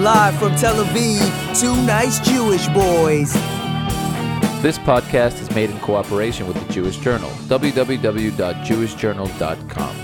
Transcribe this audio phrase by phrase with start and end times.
[0.00, 3.34] Live from Tel Aviv, two nice Jewish boys.
[4.62, 9.96] This podcast is made in cooperation with the Jewish Journal, www.jewishjournal.com.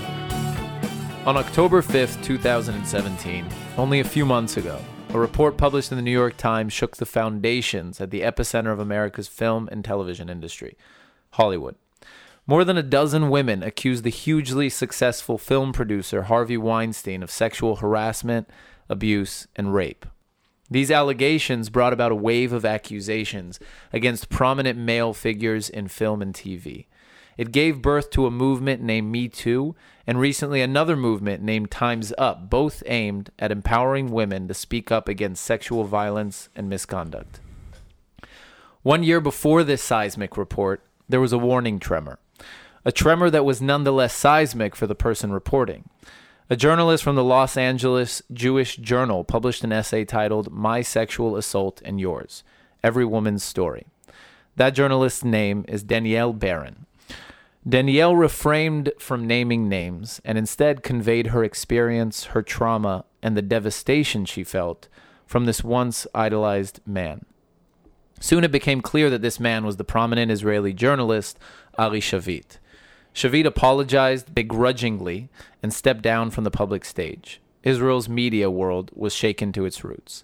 [1.25, 4.79] On October 5th, 2017, only a few months ago,
[5.15, 8.79] a report published in the New York Times shook the foundations at the epicenter of
[8.79, 10.77] America's film and television industry
[11.31, 11.73] Hollywood.
[12.45, 17.77] More than a dozen women accused the hugely successful film producer Harvey Weinstein of sexual
[17.77, 18.47] harassment,
[18.89, 20.05] abuse, and rape.
[20.69, 23.59] These allegations brought about a wave of accusations
[23.93, 26.87] against prominent male figures in film and TV.
[27.37, 32.11] It gave birth to a movement named Me Too and recently another movement named Time's
[32.17, 37.39] Up, both aimed at empowering women to speak up against sexual violence and misconduct.
[38.81, 42.19] One year before this seismic report, there was a warning tremor,
[42.83, 45.89] a tremor that was nonetheless seismic for the person reporting.
[46.49, 51.81] A journalist from the Los Angeles Jewish Journal published an essay titled My Sexual Assault
[51.83, 52.41] and Yours
[52.81, 53.85] Every Woman's Story.
[54.55, 56.85] That journalist's name is Danielle Berrin.
[57.67, 64.23] Danielle refrained from naming names and instead conveyed her experience, her trauma, and the devastation
[64.23, 64.87] she felt
[65.25, 67.25] from this once idolized man.
[68.21, 71.37] Soon it became clear that this man was the prominent Israeli journalist
[71.77, 72.57] Ari Shavit.
[73.17, 75.27] Shavit apologized begrudgingly
[75.63, 77.41] and stepped down from the public stage.
[77.63, 80.23] Israel's media world was shaken to its roots.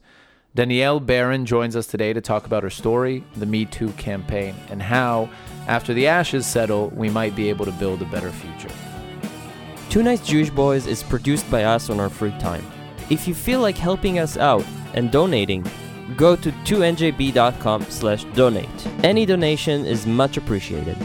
[0.53, 4.79] Danielle Berrin joins us today to talk about her story, the Me Too campaign, and
[4.79, 5.27] how,
[5.65, 8.69] after the ashes settle, we might be able to build a better future.
[9.89, 12.63] Two Nice Jewish Boys is produced by us on our free time.
[13.09, 15.65] If you feel like helping us out and donating,
[16.15, 18.87] go to 2njb.com slash donate.
[19.03, 20.95] Any donation is much appreciated.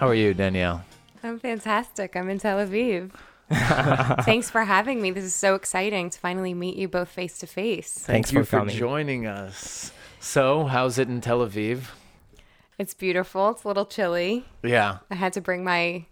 [0.00, 0.82] How are you, Danielle?
[1.22, 2.16] I'm fantastic.
[2.16, 3.10] I'm in Tel Aviv.
[4.24, 5.10] Thanks for having me.
[5.10, 7.92] This is so exciting to finally meet you both face to face.
[7.92, 9.92] Thank Thanks you for for joining us.
[10.18, 11.90] So, how's it in Tel Aviv?
[12.78, 13.50] It's beautiful.
[13.50, 14.46] It's a little chilly.
[14.62, 15.00] Yeah.
[15.10, 16.06] I had to bring my equi-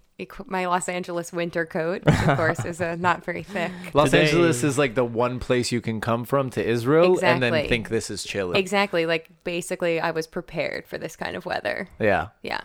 [0.46, 3.70] my Los Angeles winter coat, which of course is uh, not very thick.
[3.94, 7.42] Los Today- Angeles is like the one place you can come from to Israel and
[7.42, 8.58] then think this is chilly.
[8.58, 9.06] Exactly.
[9.06, 11.88] Like basically, I was prepared for this kind of weather.
[12.00, 12.28] Yeah.
[12.42, 12.60] Yeah.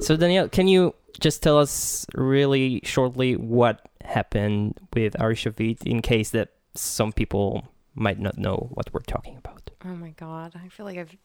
[0.00, 6.02] So, Danielle, can you just tell us really shortly what happened with Ari Shavit in
[6.02, 9.70] case that some people might not know what we're talking about?
[9.84, 10.54] Oh my God.
[10.62, 11.16] I feel like I've.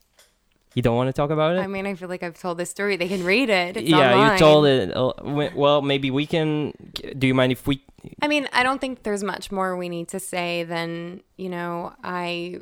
[0.76, 1.60] You don't want to talk about it?
[1.60, 2.96] I mean, I feel like I've told this story.
[2.96, 3.78] They can read it.
[3.78, 4.32] It's yeah, online.
[4.32, 4.94] you told it.
[4.94, 5.12] uh,
[5.56, 6.74] Well, maybe we can.
[7.18, 7.82] Do you mind if we?
[8.20, 11.94] I mean, I don't think there's much more we need to say than, you know,
[12.04, 12.60] I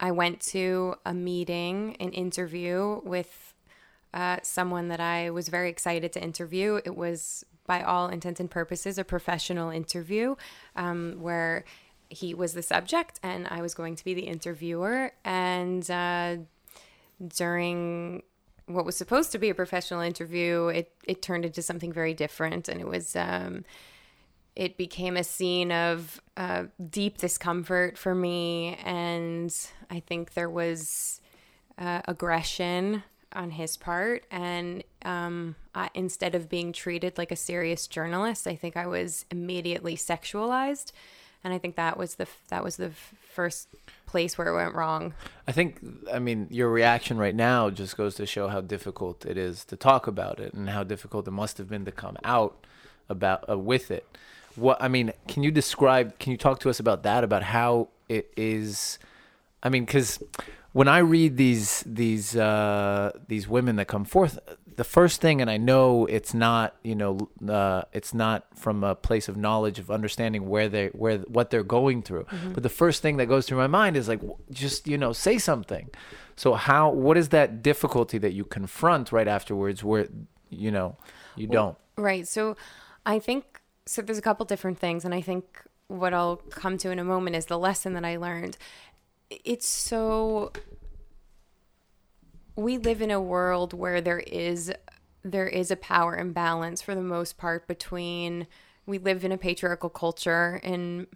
[0.00, 3.52] I went to a meeting, an interview with
[4.14, 6.80] uh, someone that I was very excited to interview.
[6.82, 10.36] It was, by all intents and purposes, a professional interview
[10.76, 11.66] um, where
[12.08, 15.12] he was the subject and I was going to be the interviewer.
[15.26, 16.36] And uh,
[17.26, 18.22] during
[18.66, 22.68] what was supposed to be a professional interview, it, it turned into something very different.
[22.68, 23.16] And it was.
[23.16, 23.64] Um,
[24.58, 28.76] it became a scene of uh, deep discomfort for me.
[28.84, 29.54] And
[29.88, 31.20] I think there was
[31.78, 34.24] uh, aggression on his part.
[34.32, 39.26] And um, I, instead of being treated like a serious journalist, I think I was
[39.30, 40.90] immediately sexualized.
[41.44, 42.90] And I think that was the that was the
[43.38, 43.68] first
[44.04, 45.14] place where it went wrong.
[45.46, 45.78] I think,
[46.12, 49.76] I mean, your reaction right now just goes to show how difficult it is to
[49.76, 52.66] talk about it and how difficult it must have been to come out
[53.08, 54.04] about uh, with it.
[54.56, 56.18] What I mean, can you describe?
[56.18, 57.22] Can you talk to us about that?
[57.22, 58.98] About how it is?
[59.62, 60.20] I mean, because
[60.78, 64.38] when I read these these uh, these women that come forth,
[64.76, 68.94] the first thing, and I know it's not you know uh, it's not from a
[68.94, 73.02] place of knowledge of understanding where they where what they're going through, but the first
[73.02, 74.20] thing that goes through my mind is like
[74.52, 75.90] just you know say something.
[76.36, 80.06] So how what is that difficulty that you confront right afterwards where
[80.48, 80.96] you know
[81.34, 81.76] you don't?
[81.96, 82.28] Right.
[82.28, 82.56] So
[83.04, 85.44] I think so there's a couple different things and I think
[85.88, 88.56] what I'll come to in a moment is the lesson that I learned.
[89.30, 90.52] It's so
[92.56, 94.72] we live in a world where there is
[95.22, 98.46] there is a power imbalance for the most part between
[98.86, 101.06] we live in a patriarchal culture in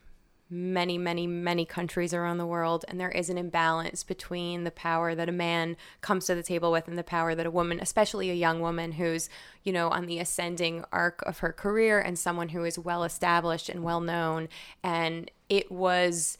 [0.48, 5.14] many many many countries around the world and there is an imbalance between the power
[5.14, 8.30] that a man comes to the table with and the power that a woman especially
[8.30, 9.30] a young woman who's
[9.64, 13.68] you know on the ascending arc of her career and someone who is well established
[13.70, 14.48] and well known.
[14.82, 16.36] And it was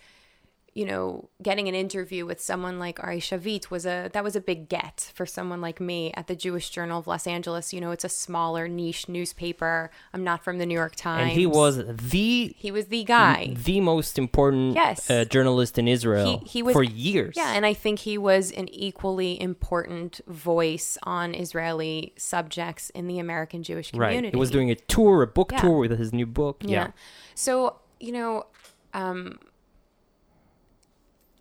[0.74, 4.40] you know, getting an interview with someone like Ari Shavit was a that was a
[4.40, 7.74] big get for someone like me at the Jewish Journal of Los Angeles.
[7.74, 9.90] You know, it's a smaller niche newspaper.
[10.14, 11.24] I'm not from the New York Times.
[11.24, 13.54] And he was the he was the guy.
[13.54, 15.10] the most important Yes.
[15.10, 17.34] uh, journalist in Israel He- he was- for years.
[17.36, 23.18] Yeah, and I think he was an equally important voice on Israeli subjects in the
[23.18, 24.08] American Jewish right.
[24.08, 24.36] community.
[24.36, 25.60] He was doing a tour, a book Yeah.
[25.60, 26.62] tour with his new book.
[26.64, 26.70] Yeah.
[26.70, 26.90] Yeah.
[27.34, 28.46] So, you know,
[28.94, 29.38] um,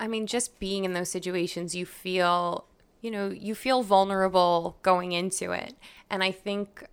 [0.01, 2.65] I mean, just being in those situations, you feel,
[3.01, 5.75] you know, you feel vulnerable going into it.
[6.09, 6.83] And I think,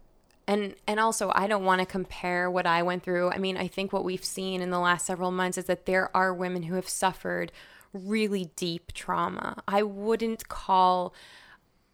[0.46, 3.30] and, and also, I don't want to compare what I went through.
[3.30, 6.14] I mean, I think what we've seen in the last several months is that there
[6.14, 7.50] are women who have suffered
[7.94, 9.62] really deep trauma.
[9.66, 11.14] I wouldn't call,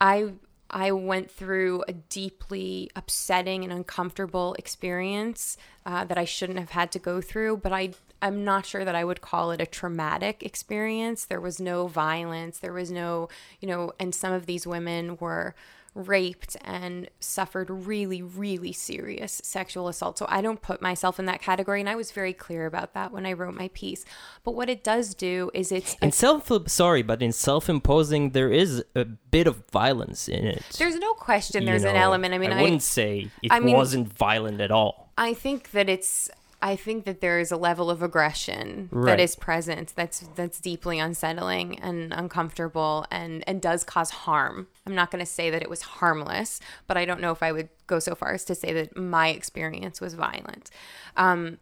[0.00, 0.32] I
[0.74, 5.56] I went through a deeply upsetting and uncomfortable experience
[5.86, 8.94] uh, that I shouldn't have had to go through, but I I'm not sure that
[8.94, 11.26] I would call it a traumatic experience.
[11.26, 12.58] There was no violence.
[12.58, 13.28] There was no,
[13.60, 15.54] you know, and some of these women were
[15.94, 20.18] raped and suffered really, really serious sexual assault.
[20.18, 21.80] So I don't put myself in that category.
[21.80, 24.04] And I was very clear about that when I wrote my piece.
[24.42, 28.84] But what it does do is it's In self, sorry, but in self-imposing, there is
[28.94, 30.62] a bit of violence in it.
[30.78, 32.34] there's no question you there's an element.
[32.34, 35.12] I mean, I, wouldn't say it I mean- wasn't violent at all.
[35.16, 36.28] I think that it's
[36.64, 39.04] I think that there is a level of aggression Right.
[39.10, 44.68] that is present that's that's deeply unsettling and uncomfortable and and does cause harm.
[44.86, 47.52] I'm not going to say that it was harmless, but I don't know if I
[47.52, 50.70] would go so far as to say that my experience was violent.
[51.18, 51.58] Um,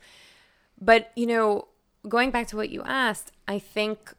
[0.80, 1.66] but you know,
[2.08, 4.14] going back to what you asked, I think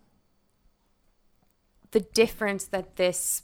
[1.91, 3.43] the difference that this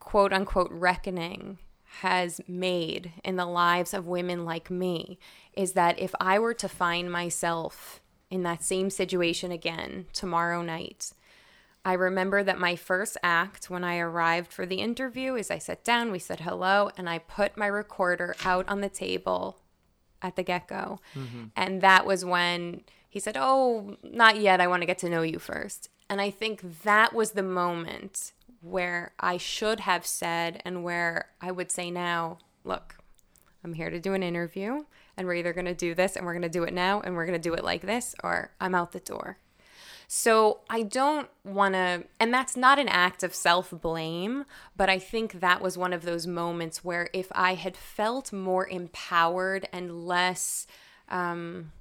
[0.00, 1.58] quote unquote reckoning
[2.00, 5.18] has made in the lives of women like me
[5.52, 8.00] is that if I were to find myself
[8.30, 11.12] in that same situation again tomorrow night,
[11.84, 15.84] I remember that my first act when I arrived for the interview is I sat
[15.84, 19.58] down, we said hello, and I put my recorder out on the table
[20.22, 21.00] at the get go.
[21.14, 21.46] Mm-hmm.
[21.56, 24.60] And that was when he said, Oh, not yet.
[24.60, 25.90] I want to get to know you first.
[26.08, 31.50] And I think that was the moment where I should have said, and where I
[31.50, 32.96] would say now, Look,
[33.64, 34.84] I'm here to do an interview,
[35.16, 37.14] and we're either going to do this and we're going to do it now, and
[37.14, 39.38] we're going to do it like this, or I'm out the door.
[40.06, 44.44] So I don't want to, and that's not an act of self blame,
[44.76, 48.68] but I think that was one of those moments where if I had felt more
[48.68, 50.66] empowered and less,
[51.08, 51.72] um,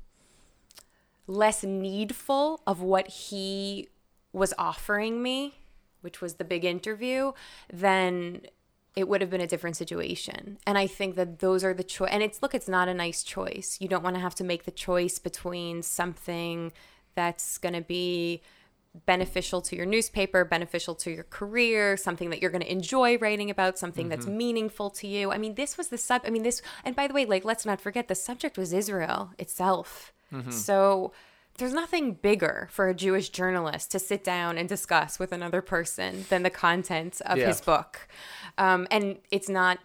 [1.28, 3.90] less needful of what he
[4.32, 5.61] was offering me,
[6.02, 7.32] which was the big interview,
[7.72, 8.42] then
[8.96, 10.58] it would have been a different situation.
[10.68, 12.10] And I think that those are the choice.
[12.12, 13.78] And it's look, it's not a nice choice.
[13.80, 16.74] You don't want to have to make the choice between something
[17.16, 18.42] that's going to be
[19.06, 23.50] beneficial to your newspaper, beneficial to your career, something that you're going to enjoy writing
[23.50, 24.38] about, something that's mm-hmm.
[24.38, 25.32] meaningful to you.
[25.32, 27.66] I mean, this was the sub I mean, this and by the way, like let's
[27.66, 30.12] not forget the subject was Israel itself.
[30.34, 30.52] Mm-hmm.
[30.52, 31.14] So
[31.62, 36.26] there's nothing bigger for a Jewish journalist to sit down and discuss with another person
[36.30, 37.48] than the content of Yeah.
[37.48, 38.08] his book.
[38.58, 39.78] Um, and it's not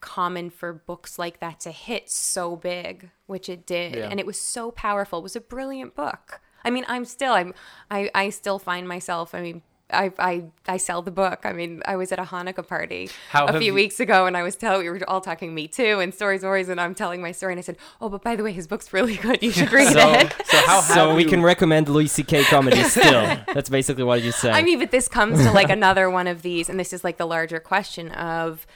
[0.00, 3.94] common for books like that to hit so big, which it did.
[3.94, 4.08] Yeah.
[4.10, 5.20] And it was so powerful.
[5.20, 6.40] It was a brilliant book.
[6.64, 7.54] I mean, I'm still, I'm,
[7.90, 9.62] I, I still find myself, I mean,
[9.92, 11.40] I, I, I sell the book.
[11.44, 14.36] I mean, I was at a Hanukkah party How a few you- weeks ago and
[14.36, 17.20] I was telling, we were all talking Me Too and stories, stories, and I'm telling
[17.22, 17.52] my story.
[17.52, 19.42] And I said, Oh, but by the way, his book's really good.
[19.42, 20.34] You should read So, it.
[20.46, 22.44] So how so have we you- can recommend Louis C.K.
[22.44, 23.22] comedy still.
[23.54, 24.52] That's basically what you said.
[24.52, 27.16] I mean, but this comes to like another one of these, and this is like
[27.18, 28.66] the larger question of,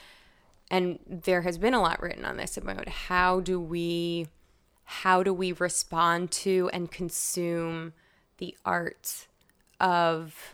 [0.70, 4.28] and there has been a lot written on this about how do we,
[4.84, 7.92] how do we respond to and consume
[8.38, 9.26] the art
[9.80, 10.53] of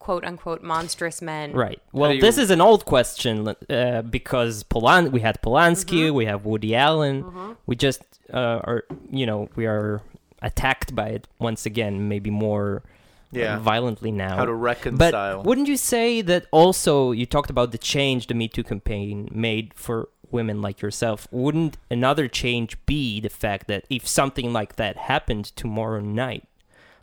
[0.00, 1.52] quote unquote monstrous men.
[1.52, 1.80] Right.
[1.92, 6.14] Well, you- this is an old question uh, because Polan- we had Polanski, Mm-hmm.
[6.16, 7.56] we have Woody Allen.
[7.66, 8.02] We just
[8.32, 10.00] uh, are, you know, we are
[10.42, 13.58] attacked by it once again, maybe more uh, Yeah.
[13.58, 14.36] violently now.
[14.36, 15.36] How to reconcile.
[15.38, 19.28] but wouldn't you say that also you talked about the change the Me Too campaign
[19.32, 21.28] made for women like yourself?
[21.30, 26.44] Wouldn't another change be the fact that if something like that happened tomorrow night,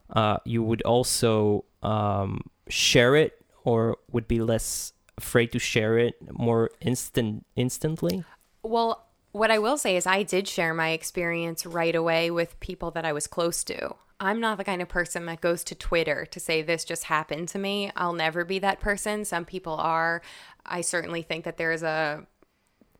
[0.09, 6.15] uh, you would also um, share it or would be less afraid to share it
[6.31, 8.23] more instant instantly?
[8.63, 12.91] Well, what I will say is I did share my experience right away with people
[12.91, 13.95] that I was close to.
[14.19, 17.49] I'm not the kind of person that goes to Twitter to say this just happened
[17.49, 17.91] to me.
[17.95, 19.25] I'll never be that person.
[19.25, 20.21] Some people are.
[20.65, 22.25] I certainly think that there's a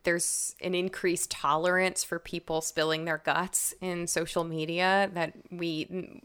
[0.04, 6.22] there's an increased tolerance for people spilling their guts in social media that we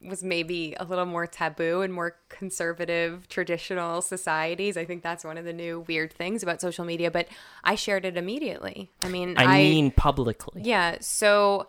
[0.00, 4.76] was maybe a little more taboo in more conservative traditional societies.
[4.76, 7.28] I think that's one of the new weird things about social media, but
[7.64, 8.90] I shared it immediately.
[9.02, 10.62] I mean, I, mean publicly.
[10.62, 11.66] yeah, so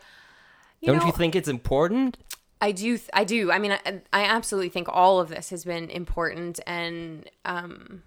[0.80, 2.18] you Don't know, you think it's important?
[2.62, 2.98] I do.
[2.98, 3.52] th- I do.
[3.52, 8.04] I mean, I, I absolutely think all of this has been important, and um,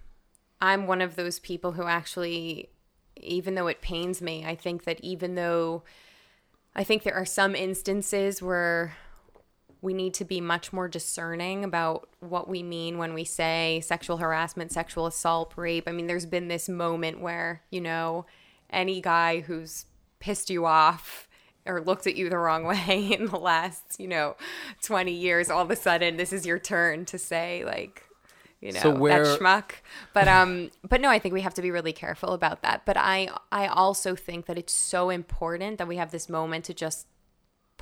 [0.60, 2.70] I'm one of those people who actually,
[3.16, 5.82] even though it pains me, I think that even though
[6.74, 8.94] I think there are some instances where
[9.82, 14.18] we need to be much more discerning about what we mean when we say sexual
[14.18, 15.84] harassment, sexual assault, rape.
[15.88, 18.24] I mean, there's been this moment where, you know,
[18.70, 19.86] any guy who's
[20.20, 21.28] pissed you off
[21.66, 24.36] or looked at you the wrong way in the last, you know,
[24.82, 28.04] 20 years, all of a sudden this is your turn to say like,
[28.60, 29.72] you know, So where- that schmuck.
[30.14, 32.86] But um but no, I think we have to be really careful about that.
[32.86, 36.74] But I I also think that it's so important that we have this moment to
[36.74, 37.08] just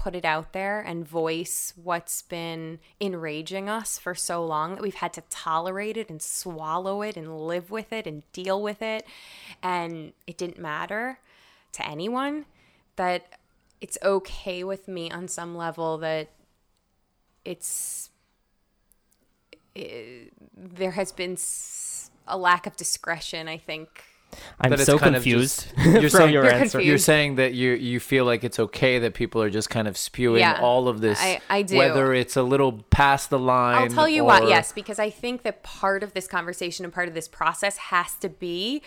[0.01, 4.95] put it out there and voice what's been enraging us for so long that we've
[4.95, 9.07] had to tolerate it and swallow it and live with it and deal with it.
[9.63, 11.19] And it didn't matter
[11.73, 12.47] to anyone
[12.97, 13.37] that
[13.83, 16.31] it's okay with me on some level that
[17.45, 18.09] it's
[19.77, 20.25] eh,
[20.57, 21.37] there has been
[22.27, 24.05] a lack of discretion i think
[24.61, 26.79] I'm so confused just- you're from saying- your You're answer.
[26.79, 26.87] confused.
[26.89, 29.97] You're saying that you you feel like it's okay that people are just kind of
[29.97, 31.77] spewing Yeah, all of this, I- I do.
[31.77, 33.77] whether it's a little past the line.
[33.77, 37.09] I'll tell you what, yes, because I think that part of this conversation and part
[37.09, 38.83] of this process has to be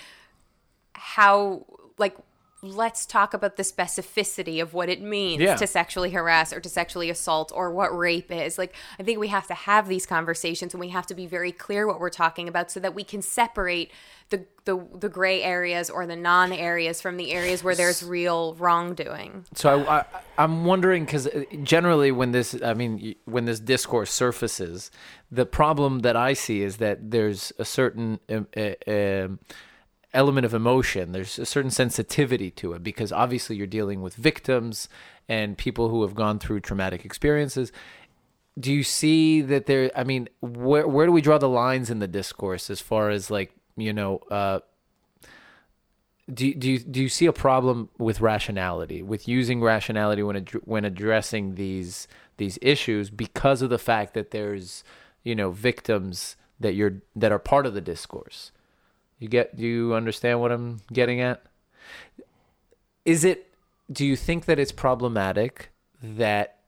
[0.94, 1.66] how,
[1.98, 2.16] like,
[2.64, 5.56] let's talk about the specificity of what it means Yeah.
[5.56, 8.58] to sexually harass or to sexually assault or what rape is.
[8.58, 11.52] Like, I think we have to have these conversations and we have to be very
[11.52, 13.92] clear what we're talking about so that we can separate
[14.30, 18.56] the the, the gray areas or the non areas from the areas where there's real
[18.56, 19.46] wrongdoing.
[19.56, 20.06] So I, I
[20.38, 21.28] I'm wondering because
[21.64, 24.90] generally when this I mean when this discourse surfaces,
[25.30, 29.40] the problem that I see is that there's a certain um, uh, um,
[30.14, 31.12] element of emotion.
[31.12, 34.88] There's a certain sensitivity to it because obviously you're dealing with victims
[35.28, 37.72] and people who have gone through traumatic experiences.
[38.60, 39.92] Do you see that there?
[39.96, 43.32] I mean, where where do we draw the lines in the discourse as far as
[43.32, 44.20] like you know?
[44.30, 44.60] Uh,
[46.32, 50.52] do do you, do you see a problem with rationality with using rationality when ad-
[50.64, 54.84] when addressing these these issues because of the fact that there's
[55.24, 58.52] you know victims that you're that are part of the discourse
[59.24, 61.42] you get do you understand what I'm getting at?
[63.06, 63.48] Is it
[63.92, 65.70] do you think that it's problematic
[66.02, 66.60] that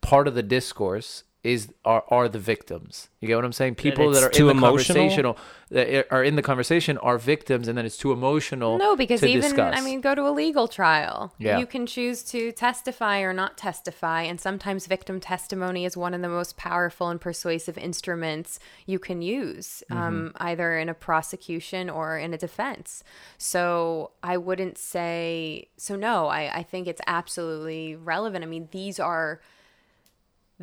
[0.00, 4.10] part of the discourse is are, are the victims you get what i'm saying people
[4.10, 4.96] that, are too in the emotional?
[4.96, 5.38] conversational
[5.70, 9.26] that are in the conversation are victims and then it's too emotional No, because to
[9.26, 9.74] even discuss.
[9.76, 11.34] I mean, go to a legal trial.
[11.38, 11.58] Yeah.
[11.58, 16.20] You can choose to testify or not testify, and sometimes victim testimony is one of
[16.20, 20.02] the most powerful and persuasive instruments you can use, Mm-hmm.
[20.02, 23.02] um, either in a prosecution or in a defense.
[23.38, 25.96] So I wouldn't say so.
[25.96, 28.44] No, I, I think it's absolutely relevant.
[28.44, 29.40] I mean, these are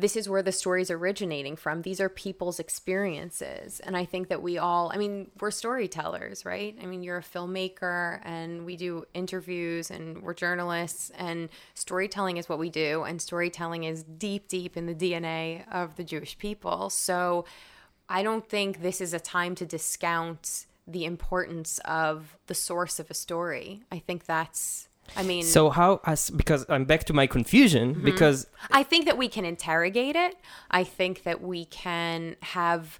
[0.02, 1.82] this is where the story's originating from.
[1.82, 3.80] These are people's experiences.
[3.80, 6.76] And I think that we all, I mean, we're storytellers, right?
[6.82, 12.48] I mean, you're a filmmaker and we do interviews and we're journalists, and storytelling is
[12.48, 13.04] what we do.
[13.04, 16.90] And storytelling is deep, deep in the DNA of the Jewish people.
[16.90, 17.44] So
[18.08, 23.08] I don't think this is a time to discount the importance of the source of
[23.08, 23.84] a story.
[23.92, 28.04] I think that's, I mean, So how as because I'm back to my confusion Mm-hmm.
[28.04, 30.36] because I think that we can interrogate it.
[30.70, 32.98] I think that we can have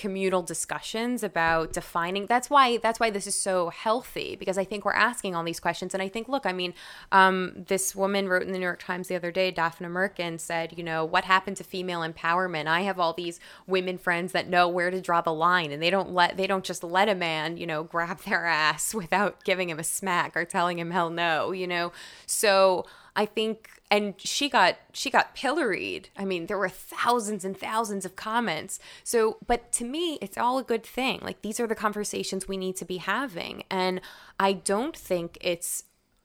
[0.00, 4.86] communal discussions about defining that's why that's why this is so healthy because i think
[4.86, 5.92] we're asking all these questions.
[5.92, 6.72] And i think look i mean
[7.12, 10.78] um, this woman wrote in the new york times the other day daphne merkin said
[10.78, 12.66] you know what happened to female empowerment?
[12.66, 15.90] I have all these women friends that know where to draw the line and they
[15.90, 19.68] don't let they don't just let a man you know grab their ass without giving
[19.68, 21.92] him a smack or telling him hell no you know?
[22.24, 22.86] So
[23.20, 26.08] I think and she got she got pilloried.
[26.16, 28.80] I mean, there were thousands and thousands of comments.
[29.04, 31.20] So, but to me, it's all a good thing.
[31.20, 33.64] Like these are the conversations we need to be having.
[33.70, 34.00] And
[34.38, 35.84] I don't think it's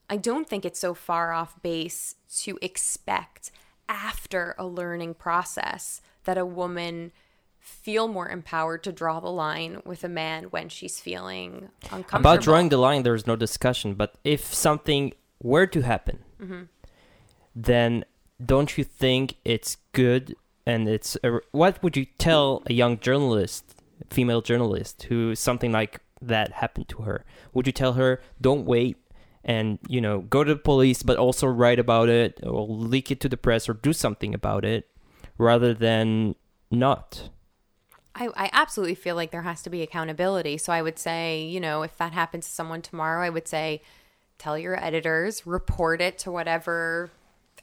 [0.09, 3.51] I don't think it's so far off base to expect
[3.89, 7.11] after a learning process that a woman
[7.59, 12.19] feel more empowered to draw the line with a man when she's feeling uncomfortable.
[12.19, 15.11] about drawing the line there's no discussion but if something
[15.41, 16.63] were to happen Mm-hmm.
[17.55, 18.05] Then
[18.43, 20.35] don't you think it's good
[20.65, 23.75] and it's a, what would you tell a young journalist
[24.09, 28.97] female journalist who something like that happened to her would you tell her don't wait
[29.43, 33.19] and you know go to the police but also write about it or leak it
[33.19, 34.89] to the press or do something about it
[35.37, 36.35] rather than
[36.71, 37.29] not.
[38.13, 40.57] I, I absolutely feel like there has to be accountability.
[40.57, 43.81] So I would say, you know, if that happens to someone tomorrow, I would say,
[44.37, 47.11] tell your editors, report it to whatever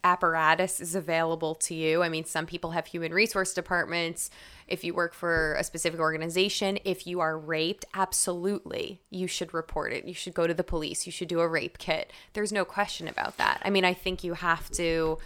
[0.05, 2.03] apparatus is available to you.
[2.03, 4.31] I mean, some people have human resource departments.
[4.67, 9.93] If you work for a specific organization, if you are raped, absolutely, you should report
[9.93, 10.05] it.
[10.05, 11.07] You should go to the police.
[11.07, 12.13] You should do a rape kit.
[12.33, 13.61] There's no question about that.
[13.65, 15.19] I mean, I think you have to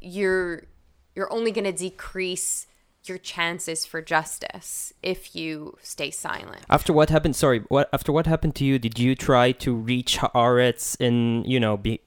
[0.00, 0.64] you're
[1.14, 2.66] you're only going to decrease
[3.04, 6.64] your chances for justice if you stay silent.
[6.70, 8.78] After what happened, sorry, what after what happened to you?
[8.78, 12.00] Did you try to reach Haaretz in you know be,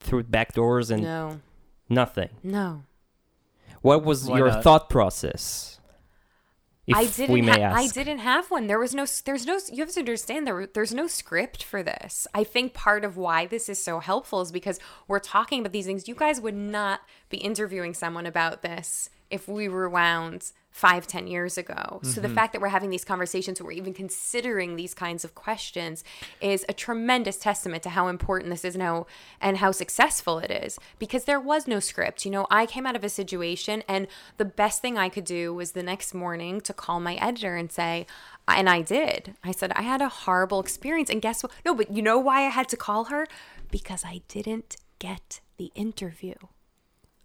[0.00, 1.40] through back doors and No.
[1.88, 2.28] Nothing?
[2.42, 2.84] No.
[3.82, 4.62] What was Why your not?
[4.62, 5.78] thought process?
[6.86, 7.32] If I didn't.
[7.32, 7.94] we may ha- I ask.
[7.94, 8.68] didn't have one.
[8.68, 9.06] There was no.
[9.24, 9.58] There's no.
[9.72, 10.68] You have to understand there.
[10.72, 12.28] There's no script for this.
[12.32, 14.78] I think part of why this is so helpful is because
[15.08, 16.06] we're talking about these things.
[16.06, 21.56] You guys would not be interviewing someone about this if we rewound five, ten years
[21.56, 22.00] ago.
[22.02, 22.22] So Mm-hmm.
[22.22, 26.04] the fact that we're having these conversations, we're even considering these kinds of questions,
[26.38, 29.06] is a tremendous testament to how important this is and how
[29.40, 30.78] and how successful it is.
[30.98, 32.26] Because there was no script.
[32.26, 34.06] You know, I came out of a situation, and
[34.36, 37.72] the best thing I could do was the next morning to call my editor and
[37.72, 38.06] say,
[38.46, 39.34] and I did.
[39.42, 41.52] I said I had a horrible experience, and guess what?
[41.64, 43.26] No, but you know why I had to call her?
[43.70, 46.34] Because I didn't get the interview.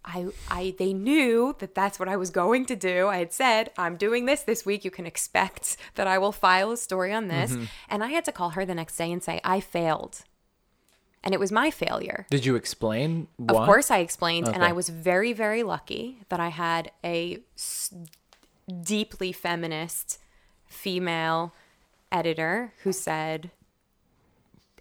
[0.04, 3.06] I, I, they knew that that's what I was going to do.
[3.06, 4.84] I had said, I'm doing this this week.
[4.84, 7.52] You can expect that I will file a story on this.
[7.52, 7.64] Mm-hmm.
[7.88, 10.22] And I had to call her the next day and say, I failed.
[11.24, 12.26] And it was my failure.
[12.30, 16.48] Did you explain Of course, I explained, and I was very, very lucky that I
[16.48, 17.94] had a s-
[18.82, 20.18] deeply feminist
[20.66, 21.54] female
[22.10, 23.52] editor who said,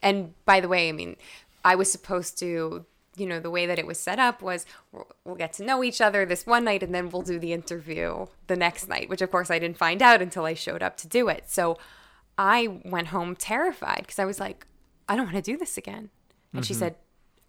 [0.02, 1.16] and by the way, I mean,
[1.64, 5.36] I was supposed to, you know, the way that it was set up was we'll-
[5.36, 8.56] get to know each other this one night and then we'll do the interview the
[8.56, 11.28] next night, which of course I didn't find out until I showed up to do
[11.28, 11.50] it.
[11.50, 11.78] So
[12.38, 14.66] I went home terrified because I was like,
[15.10, 16.10] I don't want to do this again.
[16.54, 16.80] And she mm-hmm.
[16.80, 16.96] said,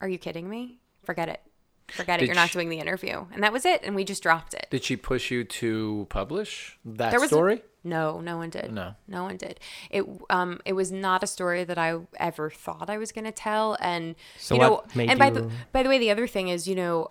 [0.00, 0.80] Are you kidding me?
[1.04, 1.40] Forget it.
[1.88, 2.26] Forget it.
[2.26, 3.26] You're not she- doing the interview.
[3.32, 3.82] And that was it.
[3.84, 4.66] And we just dropped it.
[4.70, 7.62] Did she push you to publish that There was story?
[7.84, 8.72] No, no one did.
[8.72, 8.94] No.
[9.08, 9.58] no one did.
[9.90, 13.32] It um, it was not a story that I ever thought I was going to
[13.32, 13.76] tell.
[13.80, 16.74] And So you know, and by the by the way, the other thing is, you
[16.76, 17.08] know,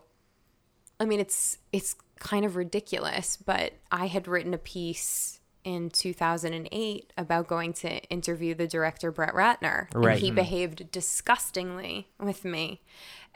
[0.99, 7.13] I mean, it's it's kind of ridiculous, but I had written a piece in 2008
[7.17, 10.13] about going to interview the director Brett Ratner, Right.
[10.13, 12.81] and he behaved disgustingly with me,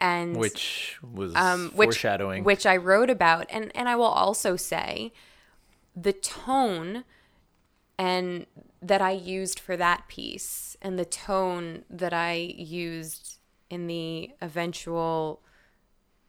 [0.00, 2.42] and Which was um, which, foreshadowing.
[2.44, 5.12] which I wrote about, and and I will also say,
[5.94, 7.04] the tone,
[7.98, 8.46] and
[8.82, 13.38] that I used for that piece, and the tone that I used
[13.70, 15.42] in the eventual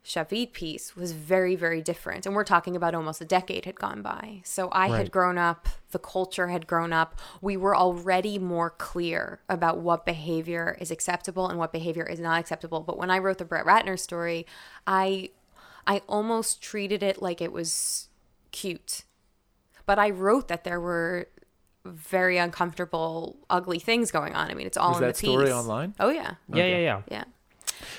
[0.03, 4.01] Shavit piece was very very different, and we're talking about almost a decade had gone
[4.01, 4.41] by.
[4.45, 4.97] So I Right.
[4.99, 7.19] had grown up, the culture had grown up.
[7.41, 12.39] We were already more clear about what behavior is acceptable and what behavior is not
[12.39, 12.80] acceptable.
[12.80, 14.45] But when I wrote the Brett Ratner story,
[14.86, 15.32] I
[15.86, 18.08] I almost treated it like it was
[18.51, 19.03] cute.
[19.86, 21.27] But I wrote that there were
[21.88, 24.50] very uncomfortable, ugly things going on.
[24.52, 25.30] I mean, it's all Was in that the piece.
[25.30, 25.93] story online?
[26.00, 27.02] Oh yeah, Yeah, yeah, yeah.
[27.12, 27.23] yeah.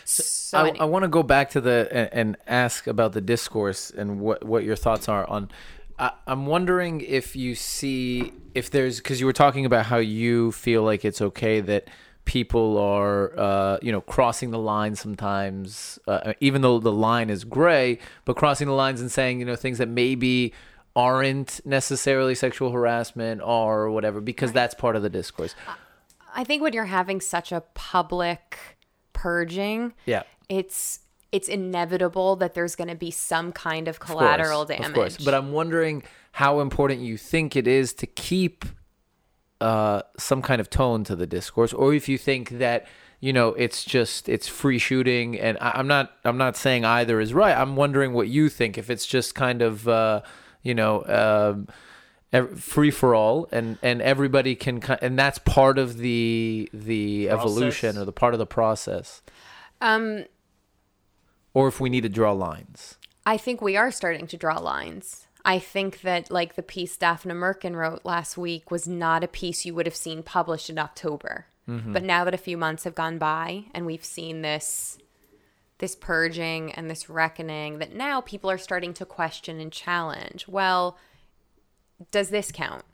[0.04, 3.20] So, I, any- I want to go back to the and, and ask about the
[3.20, 5.50] discourse and what what your thoughts are on.
[5.98, 10.52] I, I'm wondering if you see if there's because you were talking about how you
[10.52, 11.88] feel like it's okay that
[12.24, 17.44] people are uh, you know crossing the line sometimes, uh, even though the line is
[17.44, 20.52] gray, but crossing the lines and saying you know things that maybe
[20.98, 25.54] aren't necessarily sexual harassment or whatever because that's part of the discourse.
[26.34, 28.58] I think when you're having such a public
[29.12, 30.24] purging, Yeah.
[30.48, 30.98] it's
[31.30, 34.88] it's inevitable that there's going to be some kind of collateral course, damage.
[34.88, 38.64] Of course, but I'm wondering how important you think it is to keep
[39.60, 42.86] uh, some kind of tone to the discourse, or if you think that
[43.20, 47.20] you know it's just it's free shooting, and I, I'm not I'm not saying either
[47.20, 47.56] is right.
[47.56, 48.76] I'm wondering what you think.
[48.78, 50.22] If it's just kind of uh,
[50.68, 51.04] you know.
[51.06, 51.68] Um,
[52.56, 58.04] free for all and and everybody can and that's part of the the evolution or
[58.04, 59.22] the part of the process
[59.80, 60.26] um,
[61.54, 65.26] or if we need to draw lines I think we are starting to draw lines.
[65.44, 69.66] I think that like the piece Daphne Merkin wrote last week was not a piece
[69.66, 71.44] you would have seen published in October.
[71.92, 74.96] But now that a few months have gone by and we've seen this
[75.78, 80.46] this purging and this reckoning that now people are starting to question and challenge.
[80.48, 80.98] Well,
[82.10, 82.84] does this count?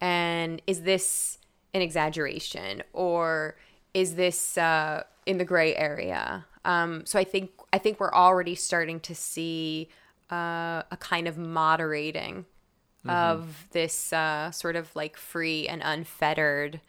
[0.00, 1.38] And is this
[1.74, 3.56] an exaggeration or
[3.94, 6.46] is this uh, in the gray area?
[6.64, 9.88] Um, so I think I think we're already starting to see
[10.30, 12.44] uh, a kind of moderating
[13.08, 16.80] of this uh, sort of like free and unfettered.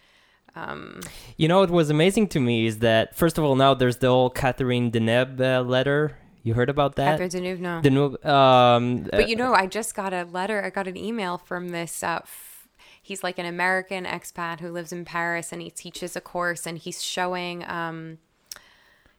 [1.37, 4.07] You know, what was amazing to me is that first of all, now there's the
[4.07, 6.17] whole Catherine Deneuve uh, letter.
[6.43, 7.19] You heard about that?
[7.19, 7.81] Catherine Deneuve, no.
[7.83, 10.63] Deneuve, um, But you know, I just got a letter.
[10.63, 12.01] I got an email from this.
[12.03, 12.67] Uh, f-
[13.01, 16.77] he's like an American expat who lives in Paris, and he teaches a course, and
[16.77, 17.63] he's showing.
[17.69, 18.17] Um,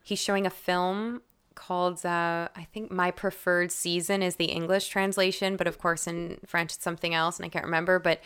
[0.02, 1.22] he's showing a film
[1.54, 6.38] called uh, I think My Preferred Season is the English translation, but of course in
[6.46, 7.98] French it's something else, and I can't remember.
[7.98, 8.20] But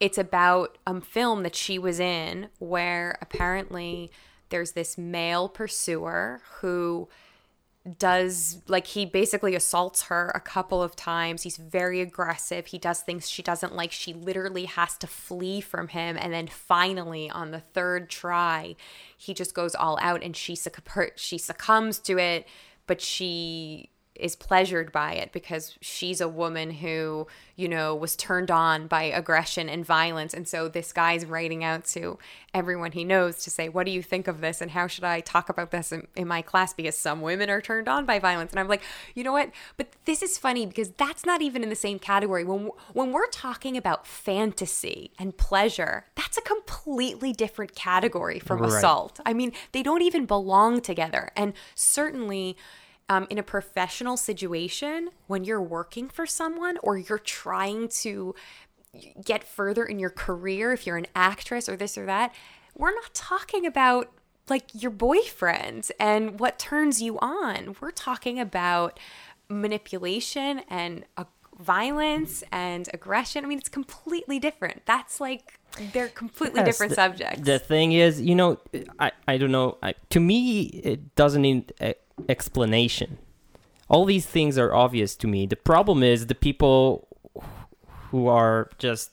[0.00, 4.10] it's about a film that she was in where apparently
[4.50, 7.08] there's this male pursuer who
[7.98, 11.42] does like he basically assaults her a couple of times.
[11.42, 12.66] He's very aggressive.
[12.66, 13.90] He does things she doesn't like.
[13.90, 18.76] She literally has to flee from him and then finally on the third try,
[19.16, 20.56] he just goes all out and she
[20.90, 22.46] her- she succumbs to it,
[22.86, 28.50] but she is pleasured by it because she's a woman who, you know, was turned
[28.50, 30.34] on by aggression and violence.
[30.34, 32.18] And so this guy's writing out to
[32.52, 34.60] everyone he knows to say, What do you think of this?
[34.60, 36.74] And how should I talk about this in, in my class?
[36.74, 38.52] Because some women are turned on by violence.
[38.52, 38.82] And I'm like,
[39.14, 39.50] You know what?
[39.76, 42.44] But this is funny because that's not even in the same category.
[42.44, 48.72] When, when we're talking about fantasy and pleasure, that's a completely different category from Right.
[48.72, 49.20] assault.
[49.24, 51.30] I mean, they don't even belong together.
[51.36, 52.56] And certainly,
[53.08, 58.34] um, in a professional situation, when you're working for someone or you're trying to
[59.24, 62.34] get further in your career, if you're an actress or this or that,
[62.76, 64.10] we're not talking about
[64.48, 67.76] like your boyfriend and what turns you on.
[67.80, 68.98] We're talking about
[69.48, 71.24] manipulation and uh,
[71.58, 73.44] violence and aggression.
[73.44, 74.84] I mean, it's completely different.
[74.86, 75.58] That's like
[75.92, 77.42] they're completely Yes, different the- subjects.
[77.42, 78.58] The thing is, you know,
[78.98, 79.78] I, I don't know.
[79.82, 81.94] I, to me, it doesn't need e-
[82.28, 83.18] explanation.
[83.88, 85.46] All these things are obvious to me.
[85.46, 87.08] The problem is the people
[88.10, 89.10] who are just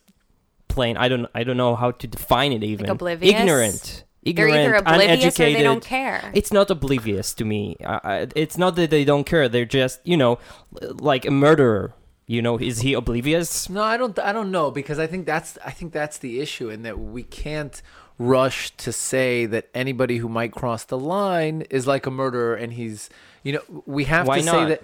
[0.67, 0.95] plain.
[0.97, 1.27] I don't.
[1.35, 2.63] I don't know how to define it.
[2.63, 3.33] Even oblivious?
[3.33, 4.03] ignorant.
[4.23, 6.31] They're either oblivious or they don't care.
[6.33, 7.77] It's not oblivious to me.
[7.85, 9.47] I, I, it's not that they don't care.
[9.47, 10.39] They're just, you know,
[10.81, 11.93] like a murderer.
[12.27, 13.69] You know, is he oblivious?
[13.69, 14.17] No, I don't.
[14.19, 15.57] I don't know because I think that's.
[15.65, 17.81] I think that's the issue, in that we can't
[18.19, 22.73] rush to say that anybody who might cross the line is like a murderer, and
[22.73, 23.09] he's.
[23.41, 24.83] You know, we have Why to say that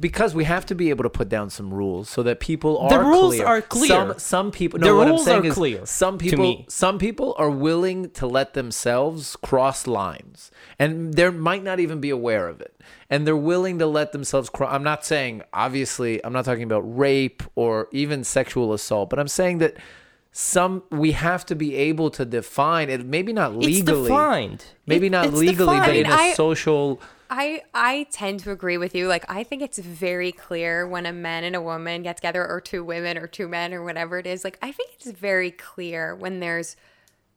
[0.00, 2.90] because we have to be able to put down some rules so that people are
[2.90, 3.46] The rules clear.
[3.46, 3.86] are clear.
[3.88, 4.80] Some some people.
[4.80, 6.42] The No, what rules I'm saying are is clear Some people.
[6.42, 6.64] me.
[6.68, 12.10] Some people are willing to let themselves cross lines, and they might not even be
[12.10, 12.74] aware of it.
[13.08, 14.72] And they're willing to let themselves cross.
[14.74, 19.28] I'm not saying, obviously, I'm not talking about rape or even sexual assault, but I'm
[19.28, 19.76] saying that
[20.32, 23.04] some we have to be able to define it.
[23.04, 23.78] Maybe not legally.
[24.00, 24.64] It's defined.
[24.86, 25.96] Maybe It- not it's legally, but defined.
[25.98, 27.00] in I mean, a I- social.
[27.34, 29.08] I I tend to agree with you.
[29.08, 32.60] Like I think it's very clear when a man and a woman get together, or
[32.60, 34.44] two women, or two men, or whatever it is.
[34.44, 36.76] Like I think it's very clear when there's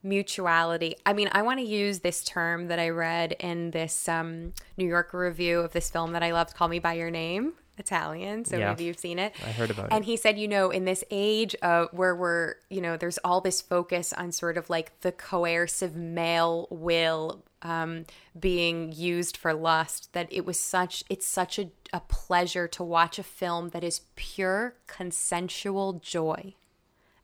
[0.04, 0.96] mutuality.
[1.06, 4.88] I mean, I want to use this term that I read in this um, New
[4.88, 8.58] Yorker review of this film that I loved, "Call Me by Your Name." Italian, so
[8.58, 8.70] Yeah.
[8.70, 9.34] maybe you've seen it.
[9.46, 9.96] I heard about and it.
[9.98, 13.42] And he said, you know, in this age of where we're, you know, there's all
[13.42, 18.06] this focus on sort of like the coercive male will um,
[18.40, 23.18] being used for lust that it was such, it's such a, a pleasure to watch
[23.20, 26.54] a film that is pure consensual joy.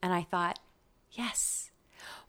[0.02, 0.60] And I thought,
[1.12, 1.70] yes,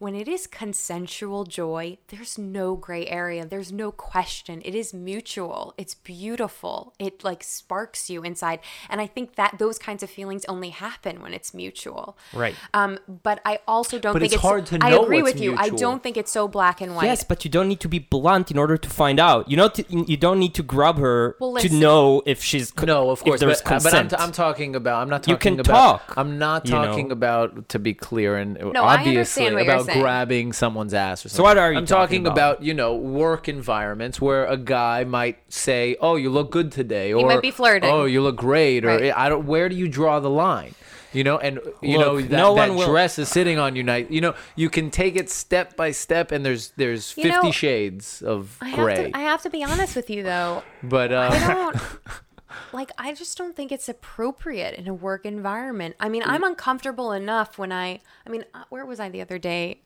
[0.02, 3.46] when it is consensual joy, there's no gray area.
[3.46, 4.60] There's no question.
[4.64, 5.74] It is mutual.
[5.78, 6.92] It's beautiful.
[6.98, 8.58] It like sparks you inside.
[8.90, 12.18] And I think that those kinds of feelings only happen when it's mutual.
[12.32, 12.56] Right.
[12.74, 15.42] Um, but I also don't But think it's hard to I know agree what's with
[15.44, 15.54] you.
[15.56, 17.04] I don't think it's so black and white.
[17.04, 19.48] Yes, but you don't need to be blunt in order to find out.
[19.48, 22.86] You know, t- you don't need to grab her Well, to know if she's co-
[22.86, 25.00] No, of course, there's but, uh, but I'm, t- I'm talking about.
[25.02, 25.32] I'm not talking.
[25.32, 26.08] You talking can about.
[26.08, 26.86] talk, I'm not you know.
[26.86, 27.68] talking about.
[27.68, 30.02] To be clear and No, I obviously understand what about saying.
[30.02, 31.36] grabbing someone's ass or something.
[31.36, 32.62] So what are you I'm talking talking about?
[32.62, 37.20] You know, work environments where a guy might say, "Oh, you look good today," or
[37.20, 37.90] "You might be flirting.
[37.90, 39.12] "Oh, you look great," or Right.
[39.16, 39.46] I don't.
[39.46, 40.74] Where do you draw the line?
[41.14, 43.82] You know, and you know that, no that one will- dress is sitting on you.
[43.82, 44.10] Night.
[44.10, 47.52] You know, you can take it step by step, and there's there's You fifty know,
[47.52, 48.96] shades of I gray.
[49.02, 50.62] have, to, I have to be honest with you though.
[50.82, 51.76] but uh, I don't
[52.72, 55.96] like I just don't think it's appropriate in a work environment.
[56.00, 59.38] I mean, I'm uncomfortable enough when I I mean, uh, where was I the other
[59.38, 59.80] day?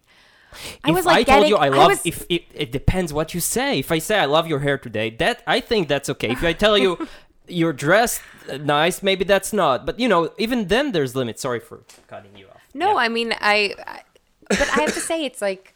[0.85, 3.35] I if was like I told you I love, was, if it, it depends what
[3.35, 3.79] you say.
[3.79, 6.31] If I say I love your hair today, that I think that's okay.
[6.31, 7.07] If I tell you
[7.49, 9.87] you're dressed uh, nice, maybe that's not.
[9.87, 11.43] But you know, even then, there's limits.
[11.43, 12.61] Sorry for cutting you off.
[12.75, 12.97] No, Yeah.
[12.97, 14.03] I mean I, I
[14.49, 15.75] but I have to say it's like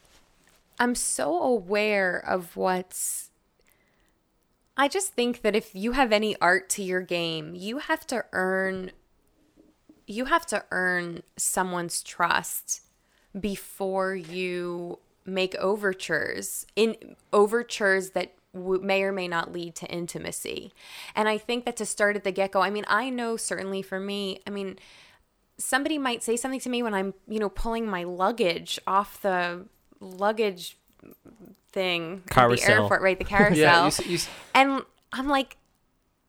[0.78, 3.29] I'm so aware of what's
[4.80, 8.24] I just think that if you have any art to your game, you have to
[8.32, 8.92] earn
[10.06, 12.80] you have to earn someone's trust
[13.38, 16.96] before you make overtures in
[17.30, 20.72] overtures that w- may or may not lead to intimacy.
[21.14, 24.00] And I think that to start at the get-go, I mean, I know certainly for
[24.00, 24.78] me, I mean,
[25.58, 29.66] somebody might say something to me when I'm, you know, pulling my luggage off the
[30.00, 30.78] luggage
[31.72, 33.18] thing at the airport, right?
[33.18, 33.56] The carousel.
[33.56, 34.18] Yeah, you you
[34.54, 35.56] and I'm like,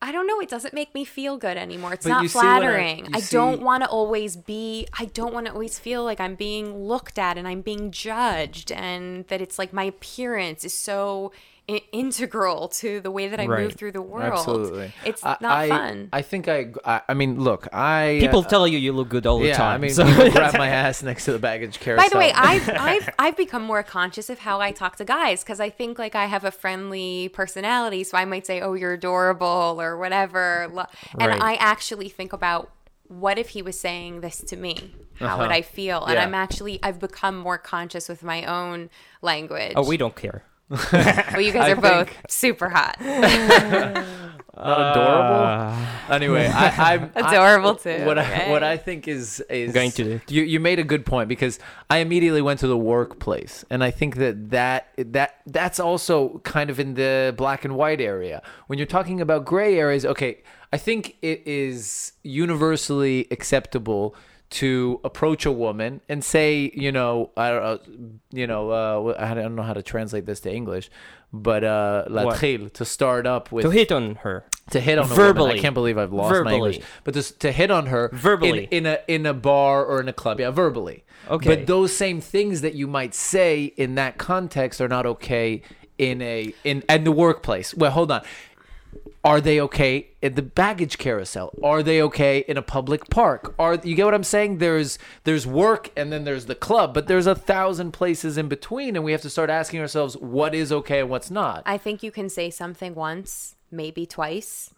[0.01, 0.39] I don't know.
[0.39, 1.93] It doesn't make me feel good anymore.
[1.93, 3.07] It's not you see what I- flattering.
[3.13, 4.87] I, see- don't want to always be.
[4.97, 8.71] I don't want to always feel like I'm being looked at and I'm being judged,
[8.71, 11.31] and that it's like my appearance is so
[11.69, 14.33] I- integral to the way that I move through the world.
[14.33, 14.93] Absolutely.
[15.05, 16.09] It's I- not I, fun.
[16.11, 17.01] I think I, I.
[17.09, 18.17] I mean, look, I.
[18.19, 19.75] People uh, tell you you look good all the time.
[19.75, 22.03] I mean, so- people grab my ass next to the baggage carousel.
[22.05, 25.43] By the way, I've I've I've become more conscious of how I talk to guys
[25.43, 28.93] because I think like I have a friendly personality, so I might say, "Oh, you're
[28.93, 30.75] adorable" or whatever, and
[31.17, 31.41] Right.
[31.41, 32.71] I actually think about
[33.07, 34.95] what if he was saying this to me?
[35.19, 35.53] How would Uh-huh.
[35.55, 36.03] I feel?
[36.05, 36.23] And Yeah.
[36.23, 38.89] I'm actually I've become more conscious with my own
[39.21, 39.73] language.
[39.75, 40.43] oh, we don't care.
[40.93, 45.41] well, you guys I are both think- super hot, not adorable.
[45.43, 46.07] Ah.
[46.09, 48.05] anyway, I, I'm I- adorable too.
[48.05, 51.05] What I, what I think is is Going to the- you you made a good
[51.05, 55.79] point because I immediately went to the workplace and I think that that that that's
[55.79, 60.05] also kind of in the black and white area when you're talking about gray areas
[60.05, 60.41] okay
[60.73, 64.15] I think it is universally acceptable
[64.51, 69.33] to approach a woman and say you know I don't know you know uh, I
[69.33, 70.89] don't know how to translate this to English
[71.33, 74.45] but uh la to start up with To hit on her.
[74.71, 75.07] to hit on.
[75.07, 75.53] Verbally.
[75.53, 76.79] I can't believe I've lost my English.
[77.03, 78.65] But just to hit on her Verbally.
[78.65, 81.03] in, in a in a bar or in a club, yeah, verbally.
[81.29, 81.55] Okay.
[81.55, 85.61] But those same things that you might say in that context are not okay
[85.97, 87.73] in a in in the workplace.
[87.73, 88.23] Well, hold on.
[89.23, 91.51] Are they okay in the baggage carousel?
[91.63, 93.53] Are they okay in a public park?
[93.59, 94.57] Are you get what I'm saying?
[94.57, 98.95] There's there's work and then there's the club, but there's a thousand places in between,
[98.95, 101.61] and we have to start asking ourselves what is okay and what's not.
[101.67, 104.73] I think you can say something once, maybe twice.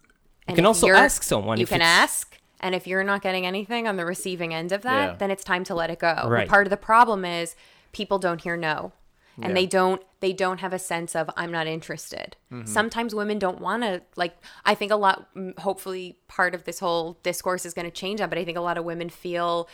[0.46, 3.46] And can also ask someone You if can it's- ask, and if you're not getting
[3.46, 5.16] anything on the receiving end of that, Yeah.
[5.16, 6.26] then it's time to let it go.
[6.28, 6.46] Right.
[6.48, 7.56] part of the problem is
[7.92, 8.92] people don't hear no,
[9.36, 9.54] and Yeah.
[9.54, 12.28] they don't they don't have a sense of I'm not interested.
[12.50, 12.66] Mm-hmm.
[12.66, 14.34] Sometimes women don't want to like.
[14.64, 15.16] I think a lot.
[15.34, 18.30] mm, Hopefully, part of this whole discourse is going to change that.
[18.30, 19.68] But I think a lot of women feel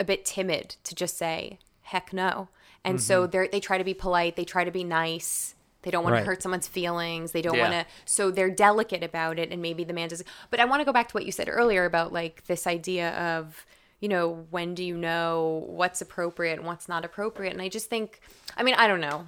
[0.00, 2.48] a bit timid to just say heck no
[2.84, 3.30] and so Mm-hmm.
[3.30, 6.20] they they try to be polite they try to be nice they don't want Right.
[6.20, 7.62] to hurt someone's feelings they don't Yeah.
[7.70, 10.80] want to so they're delicate about it and maybe the man does but i want
[10.82, 13.64] to go back to what you said earlier about like this idea of
[13.98, 17.88] you know when do you know what's appropriate and what's not appropriate and i just
[17.90, 18.20] think
[18.56, 19.26] i mean i don't know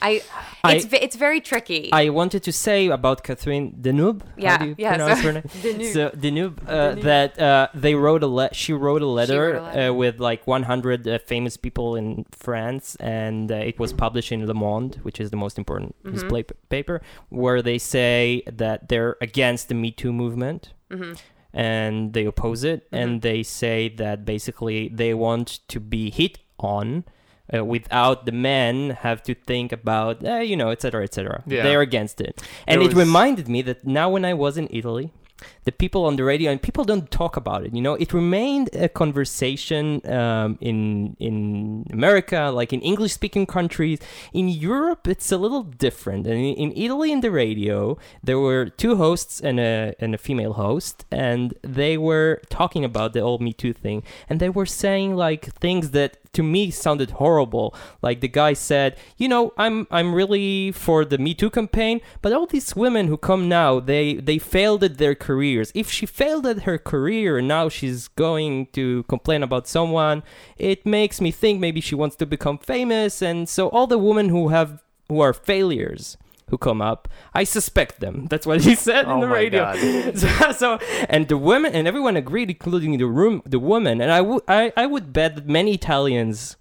[0.00, 0.20] i
[0.64, 4.22] it's it's very tricky I wanted to say about Catherine Deneuve.
[4.36, 5.42] Yeah, how do you yeah, pronounce so- her name?
[5.62, 5.92] Deneuve.
[5.92, 9.62] So Deneuve, uh, that uh, they wrote a le- she wrote a letter, wrote a
[9.62, 9.90] letter.
[9.90, 14.46] Uh, with like 100 uh, famous people in France, and uh, it was published in
[14.46, 16.14] Le Monde, which is the most important Mm-hmm.
[16.14, 20.72] display p- paper, where they say that they're against the Me Too movement.
[20.90, 21.14] Mm-hmm.
[21.54, 27.04] And they oppose it, and they say that basically they want to be hit on
[27.54, 31.42] uh, without the men have to think about, uh, you know, etc., etc.
[31.46, 31.62] Yeah.
[31.62, 32.42] They're against it.
[32.66, 35.10] And it was- reminded me that now when I was in Italy,
[35.64, 37.74] the people on the radio and people don't talk about it.
[37.74, 43.98] You know, it remained a conversation um, in in America, like in English speaking countries.
[44.32, 46.26] In Europe, it's a little different.
[46.26, 50.18] And in, in Italy, in the radio, there were two hosts and a and a
[50.18, 54.66] female host, and they were talking about the old Me Too thing, and they were
[54.66, 57.74] saying like things that to me sounded horrible.
[58.00, 62.32] Like the guy said, you know, I'm I'm really for the Me Too campaign, but
[62.32, 65.72] all these women who come now, they they failed at their careers.
[65.74, 70.22] If she failed at her career and now she's going to complain about someone,
[70.56, 73.22] it makes me think maybe she wants to become famous.
[73.22, 76.16] And so all the women who have who are failures
[76.52, 78.26] who come up, I suspect them.
[78.28, 79.62] That's what he said Oh in the my radio.
[79.64, 80.18] God.
[80.22, 84.02] so, so and the women and everyone agreed, including the room, the woman.
[84.02, 86.56] And I would I, I would bet that many Italians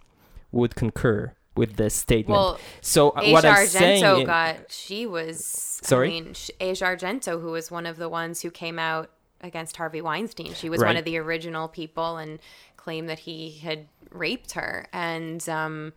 [0.54, 2.40] would concur with this statement.
[2.40, 5.46] Well, so uh, Asia what I'm saying, Argento i- got she was
[5.84, 6.08] Sorry?
[6.08, 10.02] I mean Asia Argento who was one of the ones who came out against Harvey
[10.02, 10.54] Weinstein.
[10.54, 12.40] She was one of the original people and
[12.78, 15.92] claimed that he had raped her and um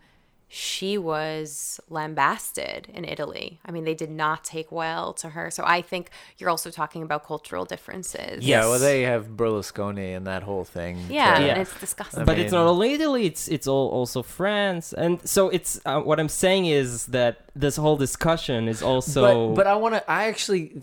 [0.57, 3.59] she was lambasted in Italy.
[3.67, 5.51] I mean, they did not take well to her.
[5.51, 8.45] So I think you're also talking about cultural differences.
[8.47, 10.99] Yeah, well, they have Berlusconi and that whole thing.
[11.11, 11.53] Yeah, to- Yeah.
[11.55, 12.21] and it's disgusting.
[12.23, 16.01] I but it's not only Italy; it's it's all also France, and so it's uh,
[16.01, 19.49] what I'm saying is that this whole discussion is also.
[19.49, 20.09] but, but I want to.
[20.11, 20.83] I actually,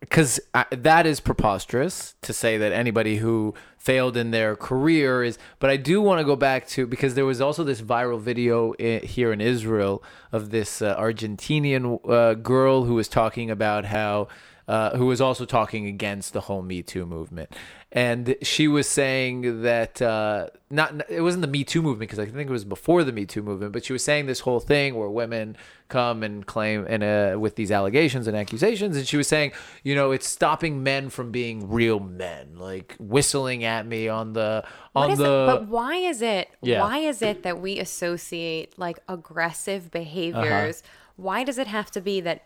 [0.00, 5.38] because that is preposterous to say that anybody who failed in their career is.
[5.58, 8.74] But I do want to go back to because there was also this viral video
[9.02, 14.28] here in Israel of this uh, Argentinian uh, girl who was talking about how.
[14.70, 17.50] Uh, who was also talking against the whole Me Too movement,
[17.90, 22.26] and she was saying that uh, not it wasn't the Me Too movement because I
[22.26, 24.94] think it was before the Me Too movement, but she was saying this whole thing
[24.94, 25.56] where women
[25.88, 29.50] come and claim and uh, with these allegations and accusations, and she was saying,
[29.82, 34.64] you know, it's stopping men from being real men, like whistling at me on the
[34.94, 35.24] on the.
[35.24, 35.46] it?
[35.46, 36.48] But why is it?
[36.62, 36.78] Yeah.
[36.82, 40.82] Why is it that we associate like aggressive behaviors?
[40.84, 40.92] Uh-huh.
[41.16, 42.44] Why does it have to be that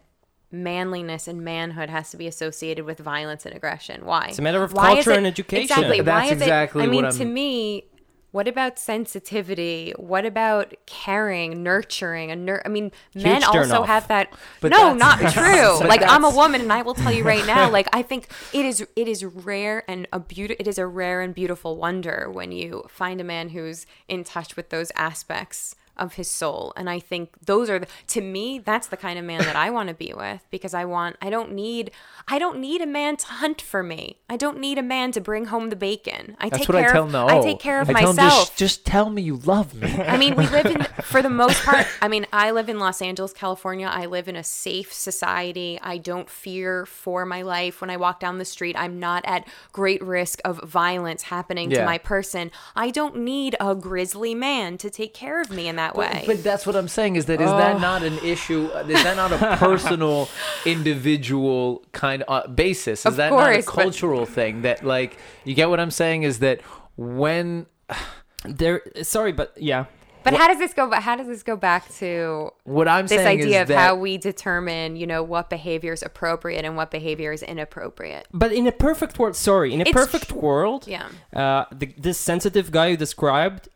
[0.54, 4.04] manliness and manhood has to be associated with violence and aggression?
[4.06, 4.26] Why?
[4.28, 5.62] It's a matter of Why is culture it- and education.
[5.64, 6.00] Exactly.
[6.00, 6.86] That's why is exactly it?
[6.86, 7.84] I mean, what to me.
[8.30, 9.92] What about sensitivity?
[9.96, 12.32] What about caring, nurturing?
[12.32, 13.86] A nur- I mean, men also off.
[13.86, 14.34] have that.
[14.60, 15.76] But no, not true.
[15.78, 17.70] but like I'm a woman, and I will tell you right now.
[17.74, 18.84] Like I think it is.
[18.96, 20.56] It is rare and a beauty.
[20.58, 24.56] It is a rare and beautiful wonder when you find a man who's in touch
[24.56, 26.72] with those aspects of his soul.
[26.76, 29.70] And I think those are the, to me that's the kind of man that I
[29.70, 31.90] want to be with because I want I don't need
[32.28, 34.18] I don't need a man to hunt for me.
[34.28, 36.36] I don't need a man to bring home the bacon.
[36.40, 37.28] I that's take care I tell of no.
[37.28, 38.16] I take care of I myself.
[38.16, 39.92] just, just tell me you love me.
[39.98, 43.02] I mean, we live in, for the most part, I mean, I live in Los
[43.02, 43.86] Angeles, California.
[43.86, 45.78] I live in a safe society.
[45.82, 47.80] I don't fear for my life.
[47.80, 51.80] When I walk down the street, I'm not at great risk of violence happening Yeah.
[51.80, 52.50] to my person.
[52.74, 56.24] I don't need a grizzly man to take care of me in that way.
[56.26, 58.70] But that's what I'm saying is that is that not an issue?
[58.74, 60.28] uh, Is that not a personal,
[60.64, 63.00] individual kind of uh, basis?
[63.00, 64.62] Is Of that course, not a cultural thing?
[64.62, 66.60] That like you get what I'm saying is that
[66.96, 67.66] when
[68.44, 69.86] there, sorry, but yeah,
[70.22, 70.88] But how does this go?
[70.88, 73.78] But how does this go back to what I'm this saying idea is of that
[73.78, 78.26] how we determine, you know, what behavior is appropriate and what behavior is inappropriate?
[78.32, 81.08] but in a perfect world, sorry, in a It's perfect tr- world, Yeah.
[81.34, 83.68] uh, the, this sensitive guy you described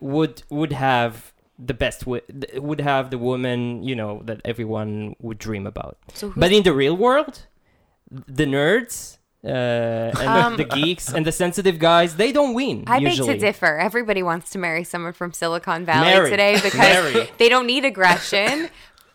[0.00, 5.66] would would have the best would have the woman you know that everyone would dream
[5.66, 5.98] about.
[6.14, 7.46] So But in the real world,
[8.10, 9.16] the nerds.
[9.44, 12.82] Uh, and Um, the geeks and the sensitive guys, they don't win.
[12.88, 13.28] I usually.
[13.28, 13.78] beg to differ.
[13.78, 16.30] Everybody wants to marry someone from Silicon Valley Marry.
[16.30, 17.30] today because Marry.
[17.38, 18.68] they don't need aggression.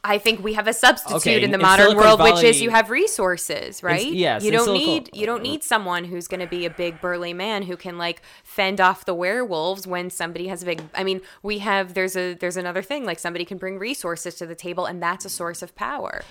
[0.05, 2.61] I think we have a substitute Okay, in the in modern Silicon world, which is
[2.61, 4.05] you have resources, right?
[4.05, 6.99] yes, you don't Silicon- need you don't need someone who's going to be a big
[6.99, 10.81] burly man who can like fend off the werewolves when somebody has a big.
[10.93, 14.45] I mean, we have there's a there's another thing like somebody can bring resources to
[14.45, 16.21] the table, and that's a source of power.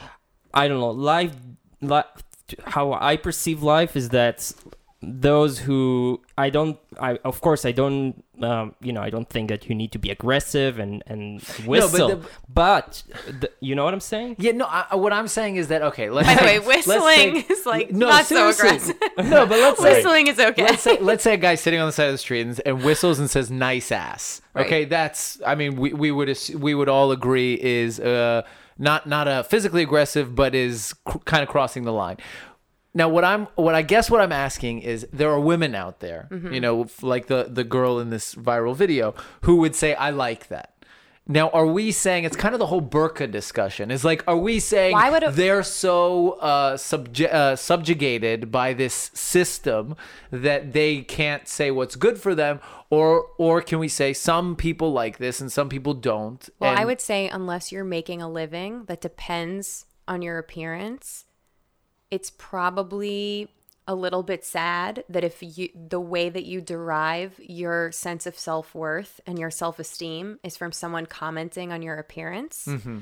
[0.53, 0.91] I don't know.
[0.91, 1.35] Life,
[1.81, 2.03] li-
[2.67, 4.53] how I perceive life is that
[5.05, 9.49] those who I don't, I of course I don't, um, you know, I don't think
[9.49, 12.09] that you need to be aggressive and and whistle.
[12.09, 13.03] the- but
[13.41, 14.37] the, you know what I'm saying?
[14.39, 16.87] yeah no I, what I'm saying is that okay let's By the way, take- let's
[16.87, 18.97] whistling take- is like no, not so aggressive.
[19.19, 20.63] no but let's say Whistling is okay.
[20.65, 22.85] let's say let's say a guy sitting on the side of the street and, and
[22.85, 24.67] whistles and says nice ass Right.
[24.67, 28.43] okay that's i mean we, we would we would all agree is uh
[28.79, 32.19] not not a physically aggressive but is cr- kind of crossing the line
[32.95, 36.29] now what i'm what i guess what i'm asking is there are women out there
[36.31, 36.53] Mm-hmm.
[36.53, 40.49] you know like the the girl in this viral video who would say i like
[40.49, 40.69] that
[41.25, 43.93] now, are we saying it's kind of the whole burqa discussion?
[43.93, 48.73] Is like, are we saying Why would a- they're so uh, subje- uh, subjugated by
[48.73, 49.95] this system
[50.33, 52.59] that they can't say what's good for them,
[52.91, 56.49] or or can we say some people like this and some people don't?
[56.59, 61.25] Well, I would say unless you're making a living that depends on your appearance,
[62.13, 63.49] it's probably
[63.89, 68.39] a little bit sad that if you the way that you derive your sense of
[68.39, 72.67] self-worth and your self-esteem is from someone commenting on your appearance.
[72.69, 72.99] Mm-hmm.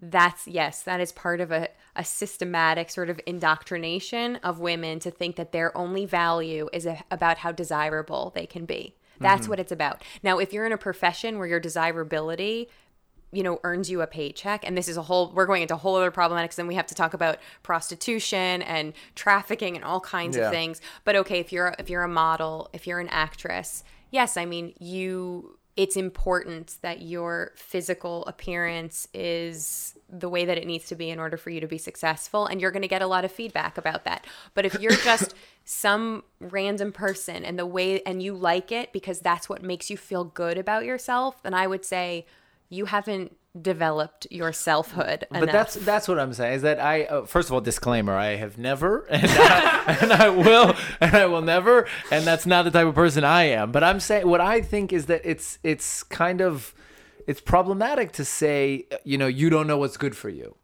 [0.00, 5.10] That's yes, that is part of a, a systematic sort of indoctrination of women to
[5.10, 8.96] think that their only value is a, about how desirable they can be.
[9.20, 9.50] That's mm-hmm.
[9.50, 10.02] what it's about.
[10.22, 12.68] Now, if you're in a profession where your desirability
[13.32, 14.64] you know earns you a paycheck.
[14.66, 16.86] And this is a whole we're going into a whole other problematics then we have
[16.86, 20.44] to talk about prostitution and trafficking and all kinds Yeah.
[20.44, 20.80] of things.
[21.04, 24.72] But okay if you're if you're a model if you're an actress yes i mean
[24.78, 31.10] you it's important that your physical appearance is the way that it needs to be
[31.10, 33.30] in order for you to be successful and you're going to get a lot of
[33.32, 34.26] feedback about that.
[34.54, 35.34] But if you're just
[35.66, 39.96] some random person and the way and you like it because that's what makes you
[39.98, 42.24] feel good about yourself then i would say
[42.68, 45.52] you haven't developed your selfhood But enough.
[45.52, 48.58] that's that's what I'm saying is that I uh, first of all disclaimer I have
[48.58, 52.86] never and I, and I will and I will never and that's not the type
[52.86, 53.72] of person I am.
[53.72, 56.74] But I'm saying what I think is that it's it's kind of
[57.26, 60.54] it's problematic to say you know you don't know what's good for you.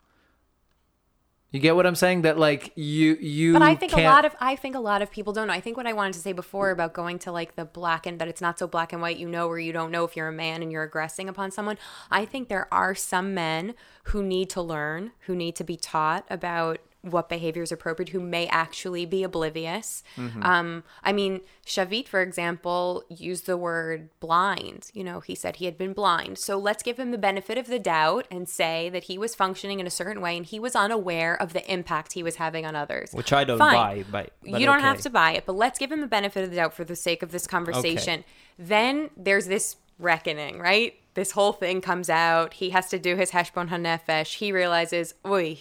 [1.53, 2.23] You get what I'm saying?
[2.23, 3.53] That like you you.
[3.53, 5.53] But I think a can't- lot of I think a lot of people don't know.
[5.53, 8.19] I think what I wanted to say before about going to like the black and
[8.19, 10.29] that it's not so black and white, you know, or you don't know if you're
[10.29, 11.77] a man and you're aggressing upon someone.
[12.11, 13.75] I think there are some men
[14.05, 18.21] who need to learn, who need to be taught about what behavior is appropriate, who
[18.21, 20.05] may actually be oblivious.
[20.43, 24.91] Um, I mean, Shavit, for example, used the word blind.
[24.95, 26.39] You know, he said he had been blind.
[26.39, 29.81] So let's give him the benefit of the doubt and say that he was functioning
[29.81, 32.77] in a certain way and he was unaware of the impact he was having on
[32.77, 33.11] others.
[33.13, 33.75] Which I don't Fine.
[33.75, 34.87] buy, but, but you don't okay.
[34.87, 36.97] have to buy it, but let's give him the benefit of the doubt for the
[36.97, 38.25] sake of this conversation.
[38.59, 40.95] Then there's this reckoning, right?
[41.15, 42.55] This whole thing comes out.
[42.55, 44.37] He has to do his heshbon hanefesh.
[44.37, 45.59] He realizes, oi,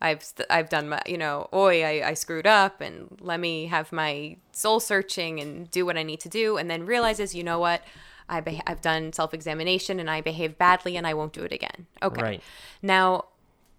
[0.00, 3.66] I've st- I've done my, you know, oi, I, I screwed up, and let me
[3.66, 7.42] have my soul searching and do what I need to do, and then realizes, you
[7.42, 7.82] know what,
[8.28, 11.52] I beh I've done self examination and I behaved badly, and I won't do it
[11.52, 11.86] again.
[12.02, 12.22] Okay.
[12.22, 12.42] Right.
[12.82, 13.26] Now,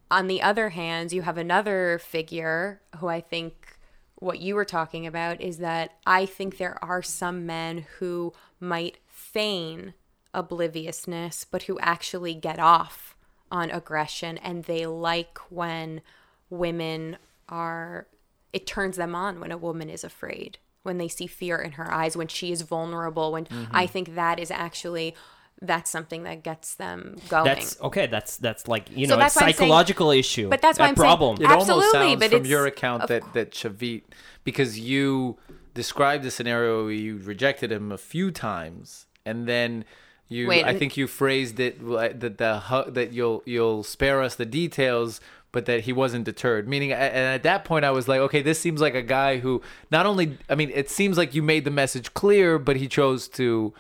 [0.09, 3.78] on the other hand, you have another figure who I think
[4.15, 8.97] what you were talking about is that I think there are some men who might
[9.07, 9.93] feign
[10.34, 13.15] obliviousness, but who actually get off
[13.52, 16.02] on aggression and they like when
[16.50, 17.18] women
[17.50, 18.08] are,
[18.54, 21.91] it turns them on when a woman is afraid, when they see fear in her
[21.91, 23.91] eyes, when she is vulnerable, when I mm-hmm.
[23.93, 25.16] think that is actually.
[25.60, 27.45] That's something that gets them going.
[27.45, 28.06] That's okay.
[28.06, 30.50] That's that's like you So know, that's it's why saying- psychological issue.
[30.50, 31.41] but that's why a I'm saying- problem.
[31.41, 34.04] It almost sounds but from your account of that that Shavit,
[34.43, 35.39] because you
[35.74, 39.84] described the scenario where you rejected him a few times, and then
[40.30, 44.21] you, Wait, I and- think you phrased it that the hu- that you'll you'll spare
[44.21, 45.21] us the details,
[45.51, 46.67] but that he wasn't deterred.
[46.67, 49.61] Meaning, and at that point, I was like, okay, this seems like a guy who
[49.91, 53.28] not only, I mean, it seems like you made the message clear, but he chose
[53.30, 53.73] to.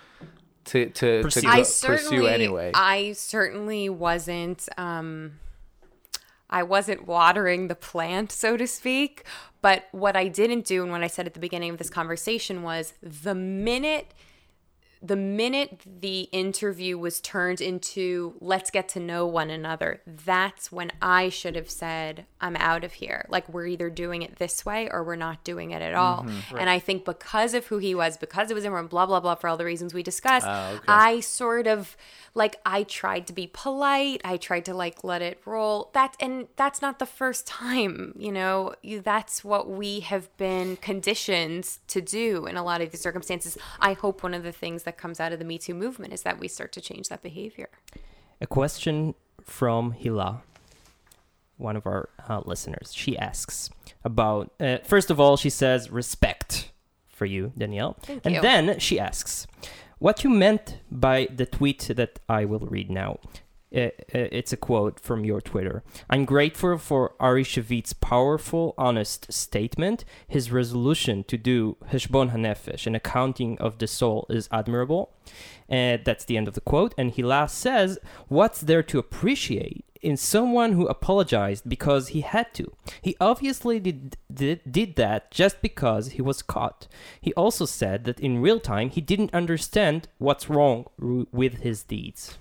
[0.65, 1.41] To, to, to Pursue.
[1.43, 2.71] go- I pursue anyway.
[2.73, 4.67] I certainly wasn't.
[4.77, 5.39] Um,
[6.49, 9.23] I wasn't watering the plant, so to speak.
[9.61, 12.63] But what I didn't do, and what I said at the beginning of this conversation
[12.63, 14.13] was the minute,
[15.01, 20.91] the minute the interview was turned into let's get to know one another, that's when
[21.01, 23.25] I should have said I'm out of here.
[23.29, 26.23] Like we're either doing it this way or we're not doing it at all.
[26.23, 26.57] Mm-hmm.
[26.57, 29.35] And I think because of who he was, because it was in blah blah blah
[29.35, 31.95] for all the reasons we discussed, ah, I sort of
[32.37, 34.21] like I tried to be polite.
[34.23, 35.89] I tried to like let it roll.
[35.93, 38.75] That and that's not the first time, you know.
[38.83, 43.57] You, that's what we have been conditioned to do in a lot of these circumstances.
[43.79, 46.21] I hope one of the things that comes out of the Me Too movement is
[46.21, 47.69] that we start to change that behavior.
[48.39, 50.41] A question from Hila,
[51.57, 52.93] one of our uh, listeners.
[52.93, 53.71] She asks
[54.03, 56.71] about, uh, first of all, she says respect
[57.07, 57.97] for you, Danielle.
[58.03, 58.41] Thank and you.
[58.41, 59.47] then she asks
[59.99, 63.19] what you meant by the tweet that I will read now.
[63.75, 63.89] Uh, uh,
[64.31, 65.83] it's a quote from your Twitter.
[66.09, 70.05] I'm grateful for Ari Shavit's powerful, honest statement.
[70.25, 75.11] His resolution to do Heshbon Hanefesh, an accounting of the soul, is admirable.
[75.67, 76.93] And that's the end of the quote.
[76.97, 77.99] And he last says,
[78.29, 82.71] What's there to appreciate in someone who apologized because he had to?
[83.01, 86.87] He obviously did, did, did that just because he was caught.
[87.19, 92.37] He also said that in real time he didn't understand what's wrong with his deeds.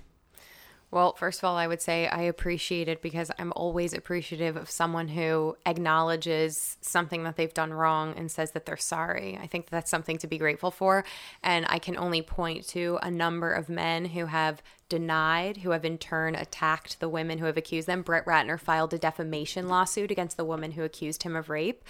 [0.92, 4.70] Well, first of all, I would say I appreciate it because I'm always appreciative of
[4.70, 9.36] someone who acknowledges something that they've done wrong and says that they're sorry.
[9.42, 11.04] I think that's something to be grateful for.
[11.42, 15.84] And I can only point to a number of men who have denied, who have
[15.84, 18.02] in turn attacked the women who have accused them.
[18.02, 21.82] Brett Ratner filed a defamation lawsuit against the woman who accused him of rape.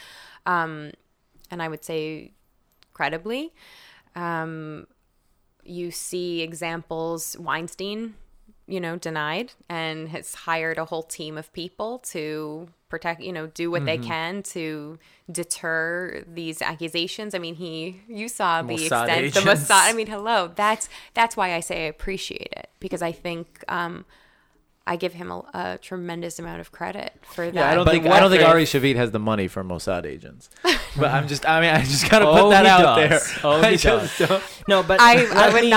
[0.46, 0.92] Um,
[1.50, 2.32] and I would say
[2.94, 3.52] credibly.
[4.14, 4.86] Um,
[5.62, 8.14] you see examples, Weinstein
[8.66, 13.46] you know, denied and has hired a whole team of people to protect, you know,
[13.48, 14.98] do what they can to
[15.30, 17.34] deter these accusations.
[17.34, 19.68] I mean, he, you saw the Mossad extent, the agents.
[19.68, 19.90] Mossad.
[19.90, 24.04] I mean, hello, that's that's why I say I appreciate it because I think um,
[24.86, 27.54] I give him a, a tremendous amount of credit for that.
[27.54, 29.62] Yeah, I don't But think I don't think if- Ari Shavit has the money for
[29.64, 30.50] Mossad agents.
[30.98, 33.32] But I'm just I mean I just gotta put Oh, that he out does.
[33.34, 33.40] there.
[33.44, 34.42] Oh, he just does.
[34.66, 35.68] No, but I, I would me-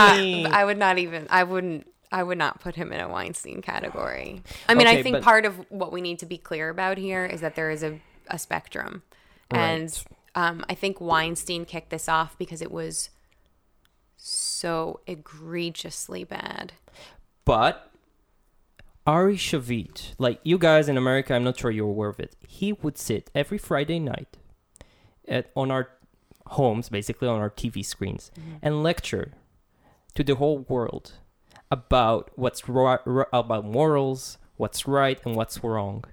[0.43, 0.53] not.
[0.53, 1.27] I would not even.
[1.29, 1.85] I wouldn't.
[2.12, 4.41] I would not put him in a Weinstein category.
[4.68, 6.97] I mean, Okay, I think but- part of what we need to be clear about
[6.97, 9.03] here is that there is a, a spectrum,
[9.51, 10.03] and
[10.36, 13.10] um, I think Weinstein kicked this off because it was
[14.18, 16.74] so egregiously bad.
[17.45, 17.91] But
[19.07, 22.36] Ari Shavit, like you guys in America, I'm not sure you're aware of it.
[22.47, 24.38] He would sit every Friday night
[25.28, 25.89] at on our
[26.47, 28.32] homes, basically on our TV screens,
[28.62, 29.34] and lecture
[30.16, 31.14] to the whole world
[31.72, 36.03] about what's about morals, what's right, and what's wrong.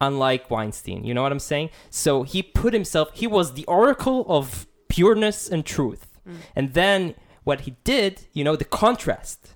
[0.00, 1.70] Unlike Weinstein, you know what I'm saying?
[1.90, 3.10] So he put himself.
[3.14, 6.20] He was the oracle of pureness and truth.
[6.28, 6.36] Mm.
[6.54, 9.54] And then what he did, you know, the contrast.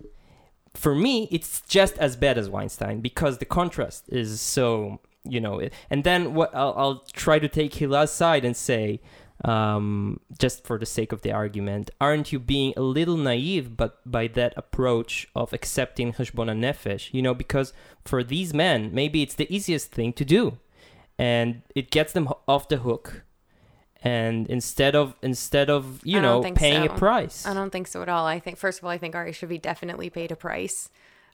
[0.75, 5.59] For me, it's just as bad as Weinstein because the contrast is so, you know.
[5.59, 9.01] It, and then what I'll, I'll try to take Hila's side and say,
[9.45, 13.77] um, just for the sake of the argument, aren't you being a little naive?
[13.77, 17.73] But by that approach of accepting Heshbon Nefesh, you know, because
[18.05, 20.59] for these men, maybe it's the easiest thing to do,
[21.19, 23.25] and it gets them off the hook.
[24.05, 26.95] And instead of instead of you know paying so.
[26.95, 28.27] a price, I don't think so at all.
[28.27, 30.91] I think first of all, I think Ari should be definitely paid a price.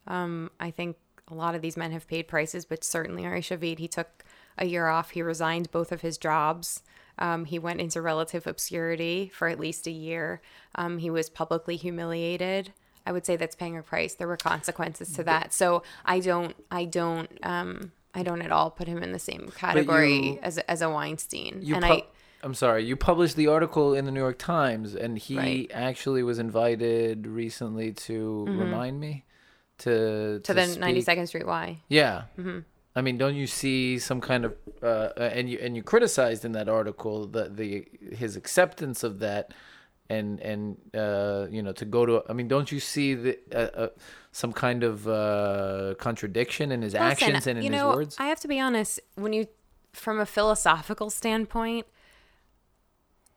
[0.06, 0.96] Um, I think
[1.30, 4.24] a lot of these men have paid prices, but certainly Ari Shavit, he took
[4.56, 5.10] a year off.
[5.10, 6.82] He resigned both of his jobs.
[7.18, 10.40] Um, he went into relative obscurity for at least a year.
[10.76, 12.72] Um, he was publicly humiliated.
[13.06, 14.14] I would say that's paying a price.
[14.14, 15.52] There were consequences to that.
[15.52, 19.50] So I don't, I don't, um, I don't at all put him in the same
[19.54, 21.60] category you- as a, as a Weinstein.
[21.62, 22.04] You and pu- I,
[22.42, 22.84] I'm sorry.
[22.84, 25.70] You published the article in the New York Times, and he Right.
[25.74, 29.24] actually was invited recently to remind me
[29.78, 30.42] to Mm-hmm.
[30.42, 30.82] to the speak.
[30.82, 31.78] 92nd Street Y.
[31.88, 32.22] Yeah.
[32.38, 32.58] Mm-hmm.
[32.98, 36.44] I mean, don't you see some kind of uh, uh, and you and you criticized
[36.44, 37.86] in that article the the
[38.16, 39.54] his acceptance of that
[40.10, 43.58] and and uh, you know to go to I mean, don't you see the uh,
[43.82, 43.88] uh,
[44.32, 48.16] some kind of uh, contradiction in his actions and in you his words?
[48.18, 49.46] I have to be honest, when you,
[49.92, 51.86] from a philosophical standpoint,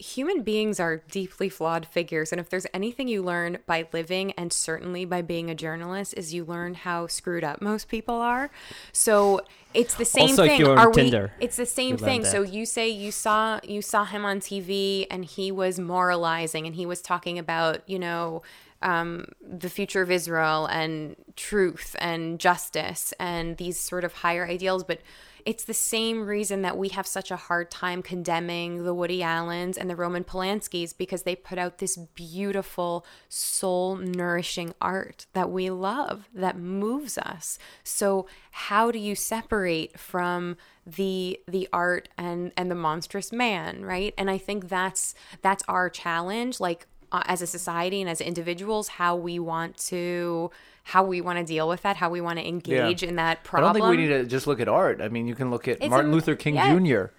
[0.01, 2.31] human beings are deeply flawed figures.
[2.31, 6.33] And if there's anything you learn by living and certainly by being a journalist, is
[6.33, 8.49] you learn how screwed up most people are.
[8.91, 9.41] So
[9.73, 10.93] it's the same Also, thing.
[10.93, 11.45] Tinder, we?
[11.45, 12.25] It's the same thing.
[12.25, 16.75] So you say you saw you saw him on TV and he was moralizing and
[16.75, 18.41] he was talking about you know
[18.81, 24.83] um, the future of Israel and truth and justice and these sort of higher ideals,
[24.83, 25.01] but
[25.45, 29.77] it's the same reason that we have such a hard time condemning the Woody Allens
[29.77, 35.69] and the Roman Polanskis because they put out this beautiful, soul nourishing art that we
[35.69, 37.57] love, that moves us.
[37.83, 44.13] So, how do you separate from the the art and and the monstrous man, right?
[44.17, 48.87] And I think that's that's our challenge like uh, as a society and as individuals
[48.87, 50.49] how we want to
[50.83, 53.69] how we want to deal with that, how we want to engage in that problem.
[53.69, 54.99] I don't think we need to just look at art.
[55.01, 56.73] I mean, you can look at It's Martin a- Luther King yeah.
[56.75, 57.11] Jr.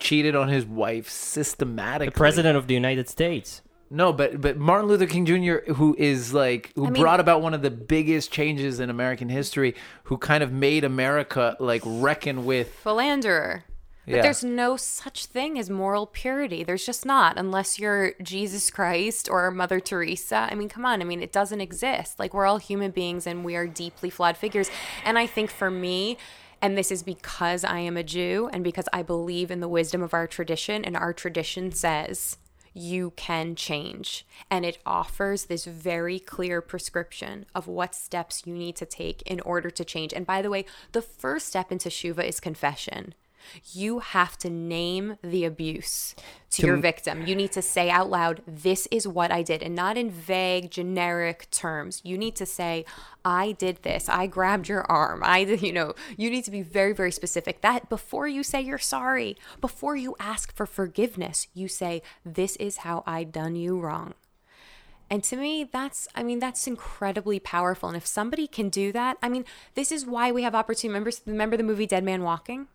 [0.00, 2.06] cheated on his wife systematically.
[2.06, 3.62] the president of the United States.
[3.90, 7.42] No, but but Martin Luther King Jr., who is like who I mean- brought about
[7.42, 9.74] one of the biggest changes in American history,
[10.04, 12.74] who kind of made America like reckon with.
[12.74, 13.62] philanderer.
[14.06, 14.22] But Yeah.
[14.22, 16.62] there's no such thing as moral purity.
[16.62, 20.48] There's just not, unless you're Jesus Christ or Mother Teresa.
[20.50, 21.00] I mean, come on.
[21.00, 22.18] I mean, it doesn't exist.
[22.18, 24.70] Like, we're all human beings and we are deeply flawed figures.
[25.04, 26.18] And I think for me,
[26.60, 30.02] and this is because I am a Jew and because I believe in the wisdom
[30.02, 32.38] of our tradition, and our tradition says,
[32.72, 34.26] you can change.
[34.50, 39.40] And it offers this very clear prescription of what steps you need to take in
[39.40, 40.12] order to change.
[40.12, 43.14] And by the way, the first step in teshuva is confession.
[43.72, 46.14] You have to name the abuse
[46.50, 47.26] to, To your victim.
[47.26, 50.70] You need to say out loud, This is what I did, and not in vague,
[50.70, 52.00] generic terms.
[52.04, 52.84] You need to say,
[53.24, 54.08] I did this.
[54.08, 55.22] I grabbed your arm.
[55.24, 57.60] I, did-" you know, you need to be very, very specific.
[57.60, 62.78] That before you say you're sorry, before you ask for forgiveness, you say, This is
[62.78, 64.14] how I done you wrong.
[65.10, 67.88] And to me, that's, I mean, that's incredibly powerful.
[67.88, 70.88] And if somebody can do that, I mean, this is why we have opportunity.
[70.88, 72.68] Remember, remember the movie Dead Man Walking?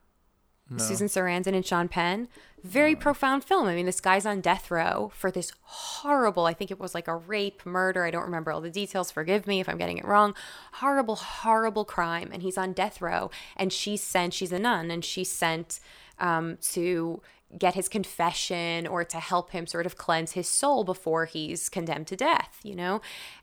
[0.78, 2.28] Susan Sarandon and Sean Penn.
[2.64, 3.68] Very profound film.
[3.68, 7.08] I mean, this guy's on death row for this horrible, I think it was like
[7.08, 8.04] a rape, murder.
[8.04, 9.10] I don't remember all the details.
[9.10, 10.36] Forgive me if I'm getting it wrong.
[10.74, 12.30] Horrible, horrible crime.
[12.34, 13.32] And he's on death row.
[13.56, 15.80] And she's sent, she's a nun, and she's sent
[16.20, 17.22] um, to
[17.58, 22.08] get his confession or to help him sort of cleanse his soul before he's condemned
[22.08, 23.02] to death, you know?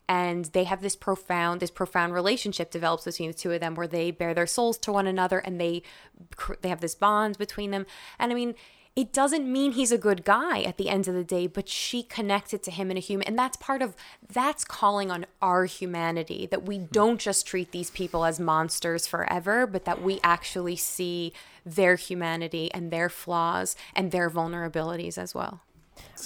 [0.08, 3.88] And they have this profound, this profound relationship develops between the two of them where
[3.88, 5.82] they bear their souls to one another and they
[6.62, 7.86] they have this bond between them.
[8.18, 8.54] And I mean,
[8.96, 12.02] it doesn't mean he's a good guy at the end of the day, but she
[12.02, 13.28] connected to him in a human.
[13.28, 13.94] And that's part of
[14.26, 16.86] that's calling on our humanity that we hmm.
[16.90, 21.34] don't just treat these people as monsters forever, but that we actually see
[21.64, 25.60] their humanity and their flaws and their vulnerabilities as well.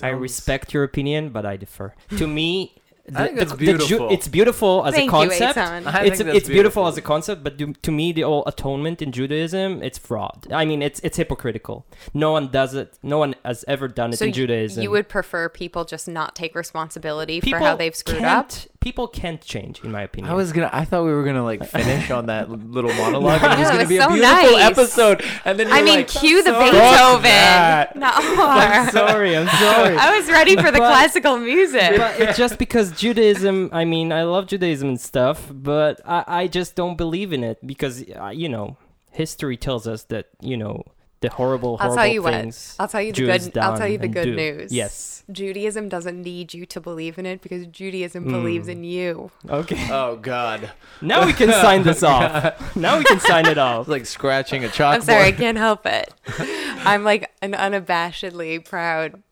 [0.00, 1.96] I respect your opinion, but I differ.
[2.16, 2.76] to me,
[3.14, 4.08] I think that's beautiful.
[4.10, 5.58] it's beautiful as Thank a concept.
[5.58, 5.86] Eitan.
[5.86, 6.86] I it's think that's it's beautiful beautiful.
[6.86, 10.46] as a concept, but to, to me, the whole atonement in Judaism, it's fraud.
[10.52, 11.86] I mean, it's it's hypocritical.
[12.14, 12.98] No one does it.
[13.02, 14.82] No one has ever done it So in y- Judaism.
[14.82, 18.50] you would prefer people just not take responsibility people for how they've screwed up?
[18.80, 20.32] Can't- People can't change, in my opinion.
[20.32, 20.70] I was gonna.
[20.72, 23.82] I thought we were gonna like finish on that little monologue, and it was gonna
[23.82, 24.70] it be was a beautiful nice.
[24.70, 25.22] episode.
[25.44, 27.22] And then I mean, like, cue the "Fuck Beethoven.
[27.24, 28.10] that." No.
[28.10, 29.36] I'm sorry.
[29.36, 29.96] I'm sorry.
[29.96, 31.98] I was ready for the But- classical music.
[31.98, 33.68] but it's just because Judaism.
[33.72, 37.58] I mean, I love Judaism and stuff, but I, I just don't believe in it
[37.66, 38.76] because uh, you know
[39.10, 40.84] history tells us that you know
[41.20, 42.74] the horrible, horrible I'll tell you what.
[42.78, 43.58] I'll tell you the Jews good.
[43.58, 44.34] I'll tell you the good do.
[44.36, 44.72] news.
[44.72, 45.22] Yes.
[45.30, 48.30] Judaism doesn't need you to believe in it because Judaism Mm.
[48.32, 49.30] believes in you.
[49.48, 49.88] Okay.
[49.92, 50.72] Oh God!
[51.00, 52.74] Now we can sign this off.
[52.74, 53.82] Now we can sign it off.
[53.82, 54.94] It's like scratching a chalkboard.
[54.94, 56.12] I'm sorry, I can't help it.
[56.84, 59.22] I'm like an unabashedly proud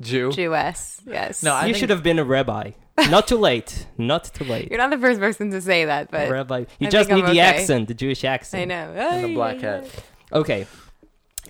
[0.00, 0.30] Jew.
[0.32, 1.00] Jewess.
[1.06, 1.42] Yes.
[1.42, 2.70] No, I you think- should have been a rabbi.
[3.10, 3.86] Not too late.
[3.98, 4.68] Not too late.
[4.70, 6.64] You're not the first person to say that, but rabbi.
[6.78, 8.62] You I just need I'm the accent, the Jewish accent.
[8.62, 8.92] I know.
[8.92, 9.86] And the black hat.
[10.32, 10.66] Okay.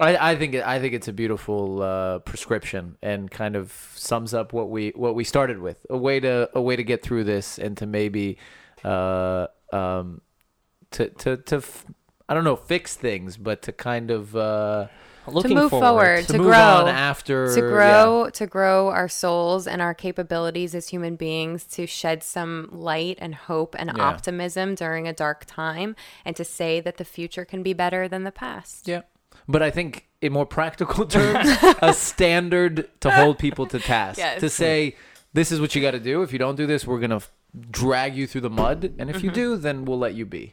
[0.01, 4.53] I, I think I think it's a beautiful uh, prescription and kind of sums up
[4.53, 7.59] what we what we started with a way to a way to get through this
[7.59, 8.39] and to maybe
[8.85, 10.23] uh, um,
[10.93, 11.85] to to to f-
[12.29, 14.87] I don't know fix things but to kind of uh,
[15.29, 16.23] Looking move forward.
[16.27, 16.57] to, To move grow.
[16.59, 17.69] on after to yeah.
[17.69, 23.19] grow to grow our souls and our capabilities as human beings to shed some light
[23.21, 24.03] and hope and Yeah.
[24.03, 28.25] optimism during a dark time and to say that the future can be better than
[28.25, 29.03] the past Yeah.
[29.49, 31.49] But I think in more practical terms,
[31.83, 34.19] a standard to hold people to task.
[34.19, 34.41] Yes.
[34.41, 34.97] To say,
[35.33, 36.23] this is what you got to do.
[36.23, 37.31] If you don't do this, we're going to f-
[37.71, 38.93] drag you through the mud.
[38.99, 39.25] And if Mm-hmm.
[39.27, 40.53] you do, then we'll let you be.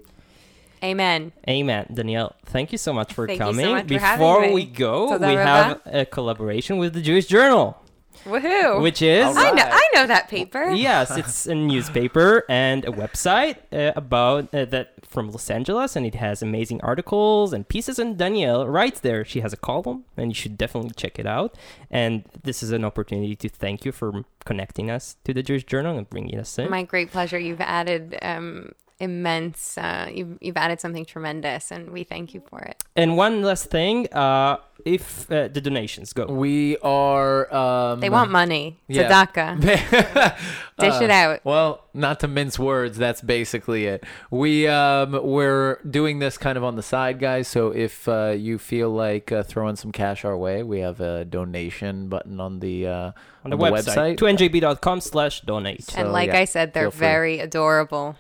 [0.84, 1.86] amen Amen.
[1.94, 3.72] Danielle, thank you so much for Thank you so coming.
[3.72, 4.54] much for having Before me.
[4.54, 7.78] we go, Toda we have a collaboration with the Jewish Journal,
[8.26, 12.86] woohoo which is All I know I know that paper yes, it's a newspaper and
[12.86, 17.68] a website uh, about uh, that from Los Angeles, and it has amazing articles and
[17.68, 17.97] pieces.
[17.97, 19.26] And Danielle writes there.
[19.26, 21.57] She has a column, and you should definitely check it out.
[21.89, 25.97] And this is an opportunity to thank you for connecting us to the Jewish Journal
[25.97, 26.70] and bringing us in.
[26.70, 32.04] my great pleasure you've added um immense uh you've, you've added something tremendous and we
[32.04, 36.26] thank you for it and one last thing, uh, if uh, the donations go.
[36.26, 37.54] We are.
[37.54, 39.10] Um, they want money yeah.
[39.10, 39.62] tzedakah
[40.78, 44.04] dish Uh, it out Well, not to mince words, that's basically it.
[44.32, 47.47] We um we're doing this kind of on the side, guys.
[47.47, 51.24] So if uh, you feel like uh, throwing some cash our way, we have a
[51.24, 53.12] donation button on the uh,
[53.45, 55.84] on the, website, to njb.com slash donate.
[55.84, 58.18] So, and like yeah, i said they're very adorable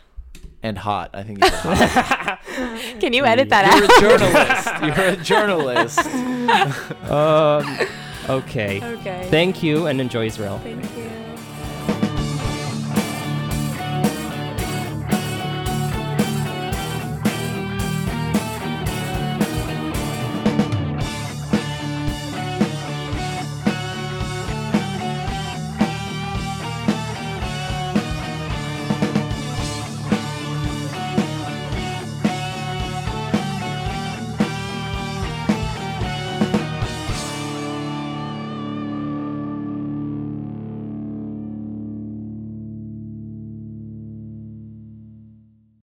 [0.63, 1.11] and hot.
[1.13, 1.39] I think.
[1.43, 2.39] Even hot.
[2.99, 3.77] can you edit that out?
[4.01, 4.67] You're a journalist.
[4.83, 5.99] You're a journalist.
[7.09, 7.87] um,
[8.29, 8.81] okay.
[8.83, 10.59] okay Thank you and enjoy Israel.
[10.59, 11.08] thank you